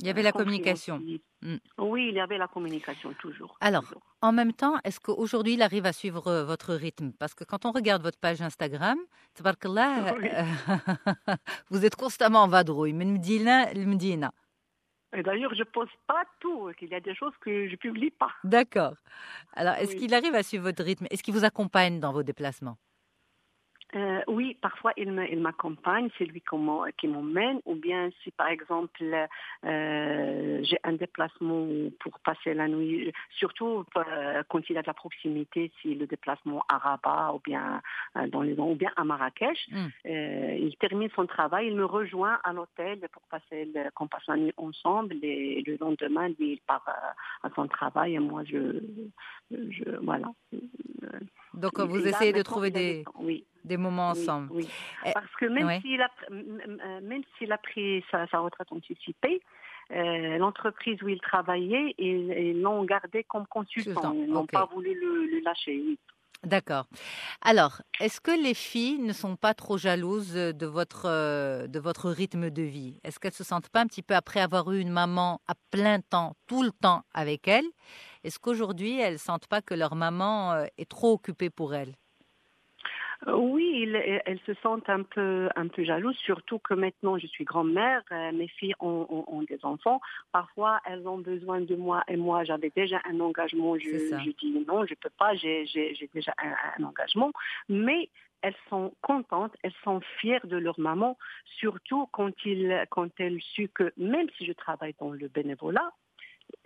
Il 0.00 0.06
y 0.06 0.10
avait 0.10 0.22
la 0.22 0.32
communication. 0.32 0.96
compréhensif. 0.98 1.22
Mm. 1.42 1.56
Oui, 1.78 2.08
il 2.08 2.14
y 2.14 2.20
avait 2.20 2.38
la 2.38 2.48
communication 2.48 3.12
toujours. 3.18 3.56
Alors, 3.60 3.82
toujours. 3.82 4.02
En 4.22 4.32
même 4.32 4.54
temps, 4.54 4.76
est-ce 4.84 4.98
qu'aujourd'hui, 5.00 5.54
il 5.54 5.62
arrive 5.62 5.84
à 5.84 5.92
suivre 5.92 6.26
euh, 6.28 6.44
votre 6.44 6.74
rythme? 6.74 7.12
Parce 7.18 7.34
que 7.34 7.44
quand 7.44 7.66
on 7.66 7.72
regarde 7.72 8.02
votre 8.02 8.18
page 8.18 8.40
Instagram, 8.40 8.98
Oui. 10.18 10.28
euh, 10.32 10.42
vous 11.70 11.84
êtes 11.84 11.96
constamment 11.96 12.42
en 12.44 12.48
vadrouille 12.64 12.94
et 15.16 15.22
d'ailleurs, 15.22 15.54
je 15.54 15.60
ne 15.60 15.64
pose 15.64 15.88
pas 16.08 16.24
tout, 16.40 16.72
qu'il 16.76 16.88
y 16.88 16.94
a 16.94 17.00
des 17.00 17.14
choses 17.14 17.32
que 17.40 17.66
je 17.68 17.72
ne 17.72 17.76
publie 17.76 18.10
pas. 18.10 18.32
D'accord. 18.42 18.94
Alors, 19.52 19.74
est-ce 19.74 19.94
qu'il 19.94 20.12
arrive 20.12 20.34
à 20.34 20.42
suivre 20.42 20.64
votre 20.64 20.82
rythme? 20.82 21.06
Est-ce 21.10 21.22
qu'il 21.22 21.34
vous 21.34 21.44
accompagne 21.44 22.00
dans 22.00 22.12
vos 22.12 22.24
déplacements? 22.24 22.76
Euh, 23.94 24.22
oui, 24.26 24.56
parfois 24.60 24.92
il 24.96 25.12
m'accompagne, 25.12 26.08
c'est 26.18 26.24
lui 26.24 26.42
qui 26.98 27.06
m'emmène, 27.08 27.60
ou 27.64 27.74
bien 27.76 28.10
si 28.22 28.30
par 28.32 28.48
exemple 28.48 29.04
euh, 29.64 30.58
j'ai 30.62 30.78
un 30.82 30.94
déplacement 30.94 31.66
pour 32.00 32.18
passer 32.20 32.54
la 32.54 32.66
nuit, 32.66 33.12
surtout 33.30 33.84
euh, 33.96 34.42
quand 34.48 34.68
il 34.68 34.74
y 34.74 34.78
a 34.78 34.82
de 34.82 34.86
la 34.86 34.94
proximité, 34.94 35.70
si 35.80 35.94
le 35.94 36.06
déplacement 36.06 36.64
à 36.68 36.78
Rabat 36.78 37.34
ou 37.34 37.40
bien 37.44 37.82
dans 38.28 38.42
les 38.42 38.54
ou 38.58 38.74
bien 38.74 38.90
à 38.96 39.04
Marrakech, 39.04 39.68
Mm. 39.70 39.86
euh, 40.06 40.56
il 40.60 40.76
termine 40.76 41.08
son 41.14 41.26
travail, 41.26 41.68
il 41.68 41.76
me 41.76 41.84
rejoint 41.84 42.38
à 42.44 42.52
l'hôtel 42.52 43.00
pour 43.12 43.22
passer 43.22 43.70
qu'on 43.94 44.08
passe 44.08 44.26
la 44.26 44.36
nuit 44.36 44.52
ensemble 44.56 45.14
et 45.22 45.62
le 45.66 45.76
lendemain 45.76 46.28
lui 46.28 46.52
il 46.54 46.60
part 46.66 46.84
à 47.42 47.50
son 47.54 47.66
travail 47.68 48.14
et 48.14 48.18
moi 48.18 48.42
je, 48.44 48.80
je 49.50 49.96
voilà. 50.02 50.28
Donc, 51.54 51.72
Et 51.78 51.86
vous 51.86 51.98
là, 51.98 52.10
essayez 52.10 52.32
de 52.32 52.42
trouver 52.42 52.70
des, 52.70 53.04
oui. 53.20 53.44
Des 53.64 53.76
moments 53.76 54.12
Oui, 54.12 54.20
ensemble. 54.22 54.48
Oui, 54.52 54.68
Eh, 55.06 55.12
Parce 55.12 55.30
que 55.40 55.46
même 55.46 55.66
ouais. 55.66 55.80
s'il 55.80 56.00
a, 56.00 56.10
euh, 56.30 57.00
même 57.02 57.22
s'il 57.38 57.50
a 57.52 57.58
pris 57.58 58.04
sa, 58.10 58.26
sa 58.28 58.38
retraite 58.40 58.70
anticipée, 58.70 59.40
euh, 59.90 60.38
l'entreprise 60.38 61.02
où 61.02 61.08
il 61.08 61.20
travaillait, 61.20 61.94
ils 61.98 62.30
ils 62.36 62.60
l'ont 62.62 62.84
gardé 62.84 63.24
comme 63.24 63.46
Consultant. 63.46 64.12
Ils 64.14 64.32
n'ont 64.32 64.46
pas 64.46 64.66
voulu 64.66 64.94
le, 64.98 65.26
le 65.26 65.40
lâcher. 65.40 65.82
Oui. 65.84 65.98
D'accord. 66.42 66.84
Alors, 67.40 67.80
est-ce 68.00 68.20
que 68.20 68.30
les 68.30 68.52
filles 68.52 68.98
ne 68.98 69.14
sont 69.14 69.34
pas 69.36 69.54
trop 69.54 69.78
jalouses 69.78 70.34
de 70.34 70.66
votre, 70.66 71.06
euh, 71.06 71.66
de 71.66 71.78
votre 71.78 72.10
rythme 72.10 72.50
de 72.50 72.60
vie? 72.62 73.00
Est-ce 73.02 73.18
qu'elles 73.18 73.32
se 73.32 73.44
sentent 73.44 73.70
pas 73.70 73.80
un 73.80 73.86
petit 73.86 74.02
peu 74.02 74.14
après 74.14 74.40
avoir 74.40 74.70
eu 74.70 74.78
une 74.78 74.90
maman 74.90 75.40
à 75.48 75.54
plein 75.70 76.00
temps, 76.00 76.34
tout 76.46 76.62
le 76.62 76.70
temps 76.70 77.02
avec 77.14 77.48
elles? 77.48 77.64
Est-ce 78.24 78.38
qu'aujourd'hui, 78.38 78.98
elles 79.00 79.18
sentent 79.18 79.46
pas 79.46 79.62
que 79.62 79.72
leur 79.74 79.94
maman 79.94 80.66
est 80.76 80.88
trop 80.90 81.12
occupée 81.14 81.48
pour 81.48 81.74
elles? 81.74 81.94
Oui, 83.26 83.80
il- 83.82 84.22
elles 84.26 84.40
se 84.46 84.54
sentent 84.54 84.88
un 84.90 85.02
peu, 85.02 85.48
un 85.56 85.68
peu 85.68 85.84
jalouses, 85.84 86.16
surtout 86.18 86.58
que 86.58 86.74
maintenant 86.74 87.16
je 87.18 87.26
suis 87.26 87.44
grand-mère, 87.44 88.02
euh, 88.12 88.32
mes 88.32 88.48
filles 88.48 88.74
ont, 88.80 89.06
ont- 89.08 89.24
ont 89.28 89.42
des 89.42 89.64
enfants. 89.64 90.00
Parfois, 90.32 90.80
elles 90.84 91.06
ont 91.08 91.18
besoin 91.18 91.60
de 91.60 91.76
moi 91.76 92.02
et 92.08 92.16
moi, 92.16 92.44
j'avais 92.44 92.70
déjà 92.74 93.00
un 93.04 93.20
engagement. 93.20 93.78
Je, 93.78 93.88
dis 94.38 94.64
non, 94.66 94.84
je 94.86 94.94
peux 94.94 95.10
pas, 95.18 95.34
j'ai 95.34 95.64
j'ai- 95.66 95.94
j'ai 95.94 96.08
déjà 96.12 96.34
un, 96.38 96.54
un 96.78 96.84
engagement. 96.84 97.32
Mais 97.68 98.10
elles 98.42 98.54
sont 98.68 98.92
contentes, 99.00 99.54
elles 99.62 99.72
sont 99.84 100.00
fières 100.20 100.46
de 100.46 100.56
leur 100.58 100.78
maman, 100.78 101.16
surtout 101.58 102.06
quand, 102.12 102.32
il, 102.44 102.84
quand 102.90 103.08
elles 103.18 103.40
su 103.40 103.68
que 103.68 103.92
même 103.96 104.28
si 104.36 104.44
je 104.44 104.52
travaille 104.52 104.94
dans 105.00 105.10
le 105.10 105.28
bénévolat, 105.28 105.90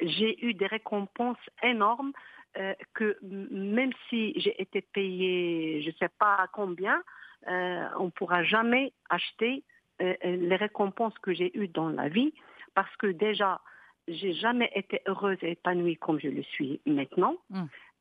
j'ai 0.00 0.44
eu 0.44 0.54
des 0.54 0.66
récompenses 0.66 1.38
énormes 1.62 2.12
euh, 2.56 2.74
que 2.94 3.16
même 3.22 3.92
si 4.08 4.38
j'ai 4.40 4.60
été 4.60 4.80
payée, 4.80 5.82
je 5.82 5.88
ne 5.88 5.94
sais 5.94 6.10
pas 6.18 6.46
combien, 6.52 7.02
euh, 7.48 7.88
on 7.98 8.06
ne 8.06 8.10
pourra 8.10 8.42
jamais 8.42 8.92
acheter 9.10 9.62
euh, 10.00 10.14
les 10.22 10.56
récompenses 10.56 11.16
que 11.18 11.32
j'ai 11.34 11.56
eues 11.58 11.68
dans 11.68 11.88
la 11.88 12.08
vie 12.08 12.32
parce 12.74 12.94
que 12.96 13.08
déjà, 13.08 13.60
j'ai 14.06 14.32
jamais 14.32 14.70
été 14.74 15.02
heureuse 15.06 15.38
et 15.42 15.52
épanouie 15.52 15.96
comme 15.96 16.18
je 16.20 16.28
le 16.28 16.42
suis 16.42 16.80
maintenant. 16.86 17.36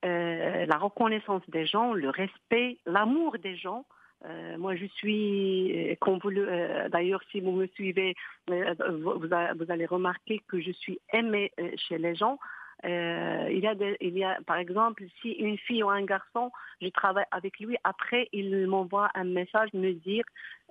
Euh, 0.06 0.66
la 0.66 0.78
reconnaissance 0.78 1.42
des 1.50 1.66
gens, 1.66 1.94
le 1.94 2.10
respect, 2.10 2.78
l'amour 2.86 3.38
des 3.40 3.56
gens. 3.56 3.86
Euh, 4.26 4.58
moi, 4.58 4.76
je 4.76 4.86
suis, 4.86 5.96
vous 6.02 6.30
euh, 6.30 6.90
d'ailleurs, 6.90 7.22
si 7.32 7.40
vous 7.40 7.52
me 7.52 7.68
suivez, 7.68 8.16
euh, 8.50 8.74
vous, 8.90 9.72
allez 9.72 9.86
remarquer 9.86 10.42
que 10.48 10.60
je 10.60 10.72
suis 10.72 11.00
aimée 11.14 11.52
chez 11.88 11.98
les 11.98 12.16
gens. 12.16 12.40
Euh, 12.86 13.48
il, 13.50 13.60
y 13.60 13.68
a 13.68 13.76
des- 13.76 13.98
il 14.02 14.18
y 14.18 14.24
a, 14.24 14.38
par 14.46 14.58
exemple, 14.58 15.04
si 15.22 15.32
une 15.32 15.58
fille 15.58 15.84
ou 15.84 15.90
un 15.90 16.04
garçon, 16.04 16.52
je 16.82 16.88
travaille 16.90 17.26
avec 17.32 17.60
lui, 17.60 17.76
après, 17.84 18.30
il 18.34 18.68
m'envoie 18.68 19.10
un 19.16 19.24
message 19.24 19.74
me 19.74 19.94
dire 19.94 20.24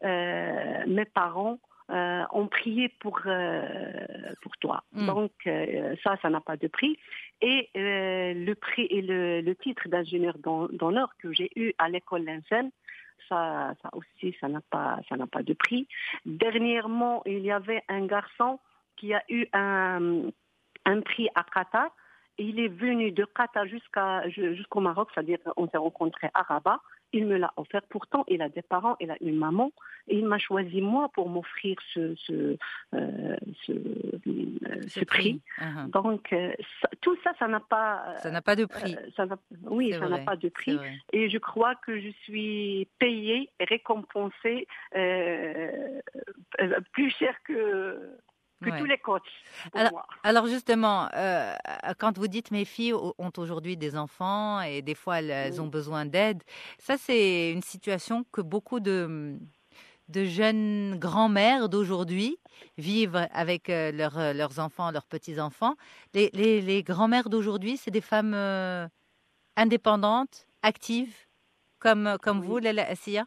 euh, 0.04 0.84
mes 0.86 1.04
parents 1.04 1.58
euh, 1.90 2.24
ont 2.32 2.48
prié 2.48 2.88
pour, 3.00 3.20
euh, 3.26 4.06
pour 4.42 4.56
toi. 4.58 4.82
Mm. 4.92 5.06
Donc, 5.06 5.32
euh, 5.46 5.94
ça, 6.02 6.16
ça 6.20 6.30
n'a 6.30 6.40
pas 6.40 6.56
de 6.56 6.68
prix. 6.68 6.98
Et 7.40 7.68
euh, 7.76 8.34
le 8.34 8.54
prix 8.54 8.86
et 8.90 9.02
le, 9.02 9.40
le 9.40 9.54
titre 9.54 9.88
d'ingénieur 9.88 10.36
d'hon- 10.38 10.68
d'honneur 10.72 11.12
que 11.18 11.32
j'ai 11.32 11.50
eu 11.56 11.72
à 11.78 11.88
l'école 11.88 12.24
Linsen, 12.24 12.70
ça, 13.28 13.74
ça 13.82 13.90
aussi, 13.92 14.36
ça 14.40 14.48
n'a 14.48 14.60
pas, 14.70 15.00
ça 15.08 15.16
n'a 15.16 15.26
pas 15.26 15.42
de 15.42 15.54
prix. 15.54 15.86
Dernièrement, 16.24 17.22
il 17.26 17.40
y 17.40 17.50
avait 17.50 17.82
un 17.88 18.06
garçon 18.06 18.58
qui 18.96 19.12
a 19.14 19.22
eu 19.28 19.46
un, 19.52 20.22
un 20.86 21.00
prix 21.02 21.28
à 21.34 21.42
Qatar. 21.44 21.88
Il 22.38 22.60
est 22.60 22.68
venu 22.68 23.12
de 23.12 23.24
Qatar 23.24 23.66
jusqu'à 23.66 24.28
jusqu'au 24.28 24.80
Maroc, 24.80 25.08
c'est-à-dire 25.14 25.38
on 25.56 25.68
s'est 25.68 25.78
rencontrés 25.78 26.30
à 26.34 26.42
Rabat. 26.42 26.80
Il 27.12 27.24
me 27.26 27.36
l'a 27.38 27.50
offert. 27.56 27.80
Pourtant, 27.88 28.24
il 28.28 28.42
a 28.42 28.48
des 28.50 28.60
parents, 28.62 28.96
il 29.00 29.10
a 29.10 29.16
une 29.22 29.36
maman, 29.38 29.70
et 30.08 30.18
il 30.18 30.26
m'a 30.26 30.38
choisi 30.38 30.82
moi 30.82 31.08
pour 31.14 31.30
m'offrir 31.30 31.76
ce 31.94 32.14
ce, 32.16 32.58
euh, 32.94 33.36
ce, 33.64 33.72
euh, 33.72 34.82
ce 34.88 35.00
prix. 35.06 35.40
Mhm. 35.62 35.90
Donc 35.92 36.30
euh, 36.34 36.52
ça- 36.82 36.90
tout 37.00 37.16
ça, 37.24 37.32
ça 37.38 37.48
n'a 37.48 37.60
pas. 37.60 38.16
Ça 38.18 38.30
n'a 38.30 38.42
pas 38.42 38.54
de 38.56 38.66
prix. 38.66 38.96
euh, 38.96 39.08
ça 39.16 39.24
n'a- 39.24 39.38
oui, 39.70 39.90
C'est 39.92 39.98
ça 40.00 40.08
n'a 40.08 40.16
pas 40.26 40.36
de 40.36 40.48
prix. 40.50 40.76
Et 41.14 41.30
je 41.30 41.38
crois 41.38 41.74
que 41.76 41.98
je 41.98 42.10
suis 42.24 42.86
payée 42.98 43.48
récompensée 43.60 44.66
euh, 44.94 46.00
euh, 46.60 46.80
plus 46.92 47.10
cher 47.10 47.34
que, 47.44 48.10
que 48.62 48.70
Ouais. 48.70 48.78
tous 48.78 48.84
les 48.86 48.98
coachs 48.98 49.22
pour 49.70 49.80
Alors- 49.80 49.92
moi. 49.92 50.06
Alors 50.22 50.46
justement, 50.46 51.08
euh, 51.14 51.54
quand 51.98 52.16
vous 52.18 52.26
dites 52.28 52.50
mes 52.50 52.64
filles 52.64 52.94
ont 52.94 53.32
aujourd'hui 53.36 53.76
des 53.76 53.96
enfants 53.96 54.60
et 54.62 54.82
des 54.82 54.94
fois 54.94 55.20
elles, 55.20 55.52
Oui. 55.52 55.60
ont 55.60 55.66
besoin 55.66 56.06
d'aide, 56.06 56.42
ça 56.78 56.96
c'est 56.96 57.52
une 57.52 57.62
situation 57.62 58.24
que 58.32 58.40
beaucoup 58.40 58.80
de, 58.80 59.38
de 60.08 60.24
jeunes 60.24 60.98
grands-mères 60.98 61.68
d'aujourd'hui 61.68 62.38
vivent 62.78 63.28
avec 63.32 63.68
euh, 63.68 63.92
leurs, 63.92 64.18
euh, 64.18 64.32
leurs 64.32 64.58
enfants, 64.58 64.90
leurs 64.90 65.06
petits-enfants. 65.06 65.74
Les, 66.14 66.30
les, 66.32 66.62
les 66.62 66.82
grands-mères 66.82 67.28
d'aujourd'hui, 67.28 67.76
c'est 67.76 67.90
des 67.90 68.00
femmes 68.00 68.32
euh, 68.34 68.88
indépendantes, 69.56 70.46
actives, 70.62 71.14
comme, 71.78 72.16
comme 72.22 72.40
Oui. 72.40 72.46
vous, 72.46 72.58
Lala 72.58 72.88
Assia? 72.88 73.26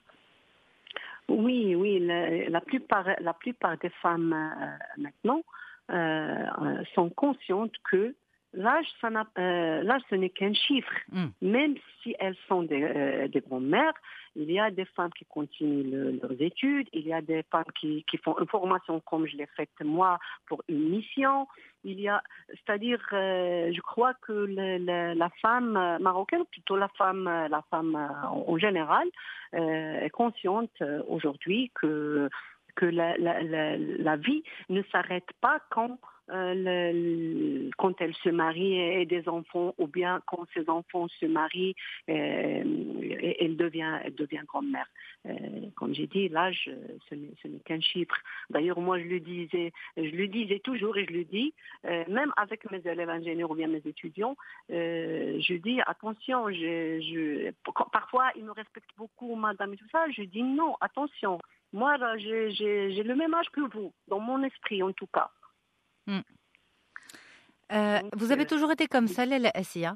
Oui, 1.29 1.75
oui, 1.75 1.99
la, 1.99 2.49
la 2.49 2.61
plupart, 2.61 3.05
la 3.19 3.33
plupart 3.33 3.77
des 3.77 3.89
femmes 4.01 4.33
euh, 4.33 5.01
maintenant 5.01 5.43
euh, 5.91 6.45
euh, 6.61 6.83
sont 6.95 7.09
conscientes 7.09 7.73
que 7.89 8.15
l'âge, 8.53 8.87
ça 8.99 9.09
n'a- 9.09 9.27
euh, 9.37 9.83
l'âge, 9.83 10.01
ce 10.09 10.15
n'est 10.15 10.29
qu'un 10.29 10.53
chiffre. 10.53 10.91
Mm. 11.11 11.25
Même 11.41 11.75
si 12.01 12.15
elles 12.19 12.35
sont 12.47 12.63
des, 12.63 12.83
euh, 12.83 13.27
des 13.27 13.41
grands-mères, 13.41 13.93
il 14.35 14.51
y 14.51 14.59
a 14.59 14.71
des 14.71 14.85
femmes 14.85 15.11
qui 15.17 15.25
continuent 15.25 15.89
le- 15.91 16.19
leurs 16.21 16.41
études, 16.41 16.87
il 16.93 17.07
y 17.07 17.13
a 17.13 17.21
des 17.21 17.43
femmes 17.51 17.71
qui, 17.79 18.03
qui 18.09 18.17
font 18.17 18.37
une 18.39 18.47
formation 18.47 18.99
comme 19.01 19.25
je 19.27 19.35
l'ai 19.37 19.47
faite 19.55 19.69
moi 19.83 20.19
pour 20.47 20.63
une 20.67 20.89
mission. 20.89 21.47
Il 21.83 21.99
y 21.99 22.09
a, 22.09 22.21
c'est-à-dire, 22.49 22.99
euh, 23.13 23.71
je 23.73 23.81
crois 23.81 24.13
que 24.15 24.33
la 24.33 25.29
femme 25.41 25.77
euh, 25.77 25.97
marocaine, 25.99 26.43
plutôt 26.51 26.75
la 26.75 26.89
femme, 26.89 27.27
euh, 27.27 27.47
la 27.47 27.61
femme 27.69 27.95
euh, 27.95 28.27
en, 28.27 28.45
en 28.47 28.57
général, 28.57 29.07
euh, 29.55 30.01
est 30.01 30.09
consciente 30.09 30.83
aujourd'hui 31.07 31.71
que 31.75 32.29
que 32.79 32.85
la, 32.85 34.15
vie 34.15 34.43
ne 34.69 34.81
s'arrête 34.91 35.29
pas 35.41 35.59
quand 35.69 35.99
euh, 36.31 37.71
quand 37.79 37.99
elle 38.01 38.13
se 38.13 38.29
marie 38.29 38.73
et, 38.73 39.01
et 39.01 39.05
des 39.07 39.27
enfants, 39.27 39.73
ou 39.79 39.87
bien 39.87 40.21
quand 40.27 40.45
ses 40.53 40.69
enfants 40.69 41.07
se 41.19 41.25
marient, 41.25 41.73
euh, 42.07 42.63
et- 43.01 43.43
elle 43.43 43.57
devient, 43.57 43.97
elle 44.03 44.13
devient 44.13 44.43
grand-mère. 44.47 44.85
Euh, 45.27 45.33
comme 45.75 45.95
j'ai 45.95 46.05
dit, 46.05 46.29
l'âge, 46.29 46.69
ce 47.09 47.15
n'est 47.15 47.59
qu'un 47.65 47.81
chiffre. 47.81 48.15
D'ailleurs, 48.51 48.79
moi, 48.79 48.99
je 48.99 49.05
le 49.05 49.19
disais, 49.19 49.73
je 49.97 50.15
le 50.15 50.27
disais 50.27 50.59
toujours 50.59 50.97
et 50.97 51.05
je 51.09 51.13
le 51.13 51.23
dis, 51.23 51.51
même 51.83 52.31
avec 52.37 52.69
mes 52.69 52.81
élèves 52.85 53.09
ingénieurs 53.09 53.49
ou 53.49 53.55
bien 53.55 53.67
mes 53.67 53.81
étudiants, 53.85 54.35
je 54.69 55.53
dis 55.57 55.81
attention, 55.81 56.45
parfois 57.91 58.29
ils 58.35 58.45
me 58.45 58.51
respectent 58.51 58.95
beaucoup, 58.97 59.33
madame 59.35 59.73
et 59.73 59.77
tout 59.77 59.89
ça, 59.91 60.05
je 60.15 60.21
dis 60.21 60.43
non, 60.43 60.75
attention. 60.79 61.39
Moi, 61.71 61.97
j'ai- 62.17 63.03
le 63.03 63.15
même 63.15 63.33
âge 63.33 63.49
que 63.51 63.61
vous, 63.61 63.93
dans 64.07 64.19
mon 64.19 64.41
esprit 64.43 64.81
en 64.83 64.91
tout 64.91 65.07
cas. 65.07 65.29
Euh, 67.71 67.99
Donc, 68.01 68.15
vous 68.15 68.31
avez 68.31 68.43
euh, 68.43 68.47
toujours 68.47 68.71
été 68.71 68.87
comme 68.87 69.07
ça, 69.07 69.25
Lala 69.25 69.51
Assia 69.53 69.95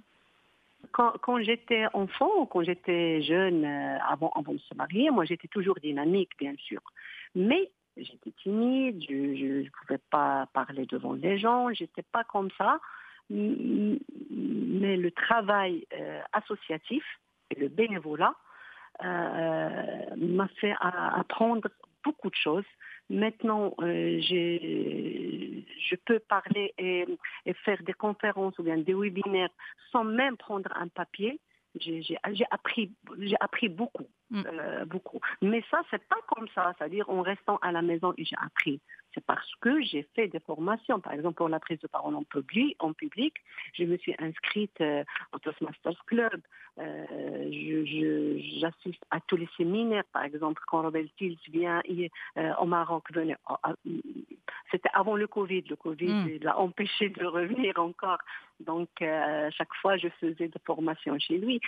Quand, 0.92 1.14
quand 1.22 1.42
j'étais 1.42 1.86
enfant, 1.94 2.30
ou 2.42 2.46
quand 2.46 2.62
j'étais 2.64 3.24
jeune, 3.24 3.66
euh, 3.66 3.98
avant, 4.08 4.30
avant 4.36 4.54
de 4.54 4.60
se 4.60 4.76
marier, 4.76 5.10
moi 5.10 5.26
j'étais 5.26 5.48
toujours 5.48 5.80
dynamique, 5.82 6.32
bien 6.38 6.54
sûr. 6.58 6.82
Mais 7.34 7.72
j'étais 7.98 8.32
timide, 8.44 9.04
je 9.10 9.64
ne 9.64 9.70
pouvais 9.70 10.00
pas 10.12 10.48
parler 10.54 10.86
devant 10.86 11.14
les 11.14 11.40
gens, 11.40 11.74
j'étais 11.74 12.04
pas 12.04 12.24
comme 12.24 12.52
ça. 12.60 12.80
Mais 13.32 13.98
le 14.98 15.10
travail 15.12 15.88
euh, 15.94 16.22
associatif 16.34 17.04
et 17.50 17.60
le 17.60 17.70
bénévolat 17.70 18.36
euh, 18.36 18.43
m'a 19.04 20.48
fait 20.60 20.74
apprendre 20.80 21.70
beaucoup 22.04 22.30
de 22.30 22.36
choses. 22.36 22.66
Maintenant, 23.10 23.74
euh, 23.82 24.20
je 24.22 25.96
peux 26.06 26.20
parler 26.20 26.74
et, 26.78 27.06
et 27.46 27.54
faire 27.66 27.82
des 27.84 27.94
conférences 27.94 28.58
ou 28.60 28.64
bien 28.64 28.78
des 28.78 28.94
webinaires 28.94 29.50
sans 29.92 30.04
même 30.04 30.38
prendre 30.38 30.70
un 30.76 30.88
papier. 30.88 31.40
J'ai 31.80 32.18
appris, 32.52 32.94
j'ai 33.20 33.36
appris 33.40 33.68
beaucoup, 33.68 34.08
Mm. 34.34 34.44
euh, 34.48 34.86
beaucoup. 34.86 35.20
Mais 35.44 35.64
ça, 35.70 35.82
c'est 35.92 36.04
pas 36.08 36.18
comme 36.28 36.48
ça, 36.56 36.74
c'est-à-dire 36.78 37.08
en 37.10 37.22
restant 37.22 37.58
à 37.58 37.72
la 37.72 37.84
maison 37.84 38.14
j'ai 38.18 38.36
appris. 38.44 38.82
C'est 39.14 39.26
parce 39.26 39.54
que 39.62 39.82
j'ai 39.82 40.04
fait 40.16 40.28
des 40.28 40.40
formations. 40.40 41.00
Par 41.00 41.14
exemple, 41.14 41.36
pour 41.36 41.50
la 41.50 41.60
prise 41.60 41.80
de 41.80 41.88
parole 41.88 42.16
en 42.16 42.24
public, 42.24 42.76
en 42.80 42.94
public 42.94 43.34
je 43.74 43.84
me 43.84 43.98
suis 43.98 44.16
inscrite 44.20 44.80
euh, 44.82 45.04
au 45.34 45.40
Toastmasters 45.40 46.04
Club. 46.06 46.42
Euh, 46.80 47.48
J'assiste 48.60 49.04
à 49.12 49.20
tous 49.22 49.38
les 49.38 49.48
séminaires. 49.58 50.04
Par 50.12 50.24
exemple, 50.24 50.62
quand 50.68 50.82
Robert 50.82 51.06
Tills 51.18 51.38
vient 51.50 51.82
il- 51.86 52.10
euh, 52.38 52.54
au 52.60 52.66
Maroc, 52.66 53.04
venait, 53.14 53.38
oh, 53.50 53.56
ah, 53.64 53.74
c'était 54.72 54.90
avant 54.94 55.16
le 55.16 55.28
Covid. 55.28 55.62
Le 55.70 55.76
Covid 55.76 56.08
Mm. 56.14 56.30
il 56.36 56.44
l'a 56.44 56.58
empêché 56.58 57.10
de 57.10 57.24
revenir 57.26 57.78
encore. 57.80 58.18
Donc, 58.60 58.90
euh, 59.02 59.50
chaque 59.52 59.74
fois, 59.82 59.98
je 59.98 60.08
faisais 60.20 60.48
des 60.48 60.60
formations 60.66 61.18
chez 61.20 61.38
lui. 61.38 61.60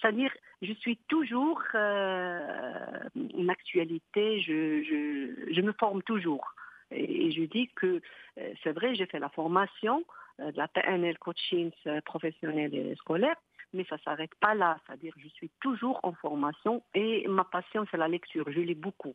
C'est-à-dire, 0.00 0.32
je 0.62 0.72
suis 0.74 0.96
toujours 1.08 1.60
en 1.74 3.48
actualité, 3.48 4.40
je, 4.40 4.82
je, 4.82 5.52
je 5.54 5.60
me 5.60 5.72
forme 5.72 6.02
toujours. 6.02 6.54
Et, 6.90 7.26
et 7.26 7.32
je 7.32 7.42
dis 7.42 7.68
que 7.74 8.00
euh, 8.38 8.52
c'est 8.62 8.72
vrai, 8.72 8.94
j'ai 8.94 9.06
fait 9.06 9.18
la 9.18 9.28
formation 9.28 10.04
euh, 10.40 10.50
de 10.52 10.56
la 10.56 10.68
PNL 10.68 11.18
coaching 11.18 11.70
euh, 11.86 12.00
professionnelle 12.02 12.74
et 12.74 12.94
scolaire, 12.96 13.36
mais 13.72 13.84
ça 13.88 13.96
s'arrête 14.04 14.34
pas 14.40 14.54
là. 14.54 14.78
C'est-à-dire, 14.86 15.12
je 15.16 15.28
suis 15.28 15.50
toujours 15.60 16.00
en 16.02 16.12
formation 16.14 16.82
et 16.94 17.26
ma 17.28 17.44
passion, 17.44 17.86
c'est 17.90 17.96
la 17.96 18.08
lecture. 18.08 18.50
Je 18.50 18.60
lis 18.60 18.74
beaucoup. 18.74 19.14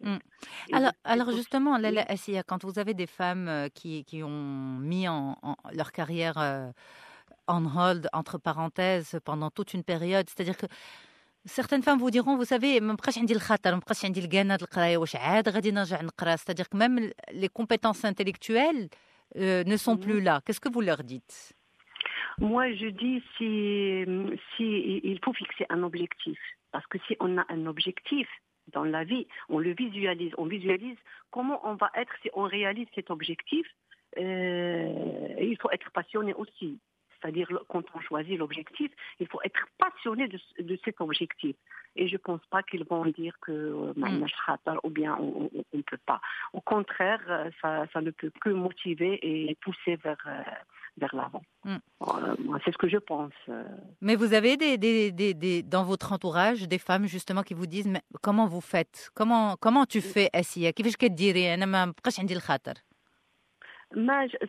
Mm. 0.00 0.18
Alors, 1.04 1.30
justement, 1.30 1.78
Lala. 1.78 2.04
Assia, 2.08 2.42
quand 2.42 2.64
vous 2.64 2.78
avez 2.78 2.92
des 2.92 3.06
femmes 3.06 3.68
qui, 3.74 4.04
qui 4.04 4.22
ont 4.22 4.28
mis 4.78 5.08
en, 5.08 5.38
en- 5.42 5.56
leur 5.72 5.90
carrière 5.90 6.36
on 7.48 7.64
hold, 7.66 8.08
entre 8.12 8.38
parenthèses, 8.38 9.18
pendant 9.24 9.50
toute 9.50 9.74
une 9.74 9.84
période, 9.84 10.28
c'est-à-dire 10.28 10.56
que 10.56 10.66
Certaines 11.46 11.82
femmes 11.82 11.98
vous 11.98 12.10
diront, 12.10 12.36
vous 12.36 12.44
savez, 12.44 12.80
c'est-à-dire 16.38 16.68
que 16.68 16.76
même 16.76 17.10
les 17.32 17.48
compétences 17.48 18.04
intellectuelles 18.04 18.88
euh, 19.36 19.62
ne 19.64 19.76
sont 19.76 19.98
plus 19.98 20.20
là. 20.22 20.40
Qu'est-ce 20.44 20.60
que 20.60 20.72
vous 20.72 20.80
leur 20.80 21.04
dites? 21.04 21.52
Moi, 22.38 22.72
je 22.72 22.86
dis, 22.86 23.22
si, 23.36 24.04
il 25.04 25.20
faut 25.22 25.34
fixer 25.34 25.66
un 25.68 25.82
objectif. 25.82 26.38
Parce 26.72 26.86
que 26.86 26.98
si 27.06 27.16
on 27.20 27.38
a 27.38 27.44
un 27.50 27.66
objectif 27.66 28.26
dans 28.72 28.84
la 28.84 29.04
vie, 29.04 29.26
on 29.48 29.58
le 29.58 29.74
visualise. 29.74 30.32
On 30.38 30.46
visualise 30.46 30.96
comment 31.30 31.60
on 31.64 31.74
va 31.74 31.90
être 31.94 32.12
si 32.22 32.30
on 32.34 32.44
réalise 32.44 32.88
cet 32.94 33.10
objectif. 33.10 33.66
Euh, 34.18 35.34
il 35.40 35.56
faut 35.60 35.70
être 35.70 35.90
passionné 35.90 36.34
aussi. 36.34 36.80
C'est-à-dire, 37.24 37.48
quand 37.68 37.82
on 37.94 38.00
choisit 38.00 38.36
l'objectif, 38.38 38.90
il 39.18 39.26
faut 39.28 39.40
être 39.44 39.58
passionné 39.78 40.28
de, 40.28 40.36
ce- 40.38 40.62
de 40.62 40.78
cet 40.84 41.00
objectif. 41.00 41.56
Et 41.96 42.06
je 42.08 42.14
ne 42.14 42.18
pense 42.18 42.40
pas 42.50 42.62
qu'ils 42.62 42.84
vont 42.84 43.06
dire 43.06 43.34
que 43.40 43.52
euh, 43.52 43.92
Mm. 43.96 44.26
ou 44.84 44.90
bien 44.90 45.16
on 45.18 45.48
ne 45.72 45.82
peut 45.82 45.96
pas. 46.04 46.20
Au 46.52 46.60
contraire, 46.60 47.20
euh, 47.28 47.50
ça, 47.62 47.86
ça 47.92 48.00
ne 48.02 48.10
peut 48.10 48.30
que 48.42 48.50
motiver 48.50 49.18
et 49.22 49.54
pousser 49.62 49.96
vers, 49.96 50.18
euh, 50.26 50.42
vers 50.98 51.14
l'avant. 51.14 51.42
Mm. 51.64 51.76
C'est 52.64 52.72
ce 52.72 52.78
que 52.78 52.88
je 52.88 52.98
pense. 52.98 53.32
euh. 53.48 53.64
Mais 54.02 54.16
vous 54.16 54.34
avez 54.34 54.56
des, 54.58 54.76
des- 54.76 55.10
des- 55.12 55.34
des- 55.34 55.62
dans 55.62 55.84
votre 55.84 56.12
entourage 56.12 56.68
des 56.68 56.78
femmes 56.78 57.06
justement 57.06 57.42
qui 57.42 57.54
vous 57.54 57.66
disent 57.66 57.86
mais 57.88 58.02
comment 58.22 58.46
vous 58.48 58.60
faites? 58.60 59.10
Comment, 59.14 59.56
comment 59.58 59.86
tu 59.86 60.00
fais 60.02 60.28
Assia 60.34 60.72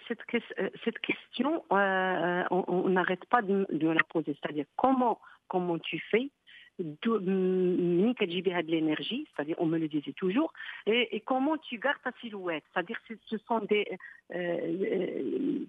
cette, 0.08 0.22
euh, 0.60 0.70
cette 0.84 1.00
question, 1.00 1.64
euh, 1.72 1.76
euh, 1.76 2.44
on 2.50 2.90
n'arrête 2.90 3.26
pas 3.26 3.42
de, 3.42 3.66
de, 3.72 3.88
la 3.88 4.04
poser. 4.04 4.36
C'est-à-dire, 4.42 4.66
comment, 4.76 5.20
comment 5.48 5.78
tu 5.80 6.00
fais 6.12 6.30
de 6.78 7.10
mm, 7.10 8.14
l'énergie, 8.68 9.28
c'est-à-dire 9.34 9.56
on 9.60 9.66
me 9.66 9.78
le 9.78 9.88
disait 9.88 10.12
toujours, 10.12 10.52
et, 10.86 11.22
comment 11.26 11.58
tu 11.58 11.78
gardes 11.78 12.02
ta 12.04 12.12
silhouette, 12.20 12.66
c'est-à-dire 12.74 13.00
ce 13.30 13.38
sont 13.48 13.60
des 13.60 13.98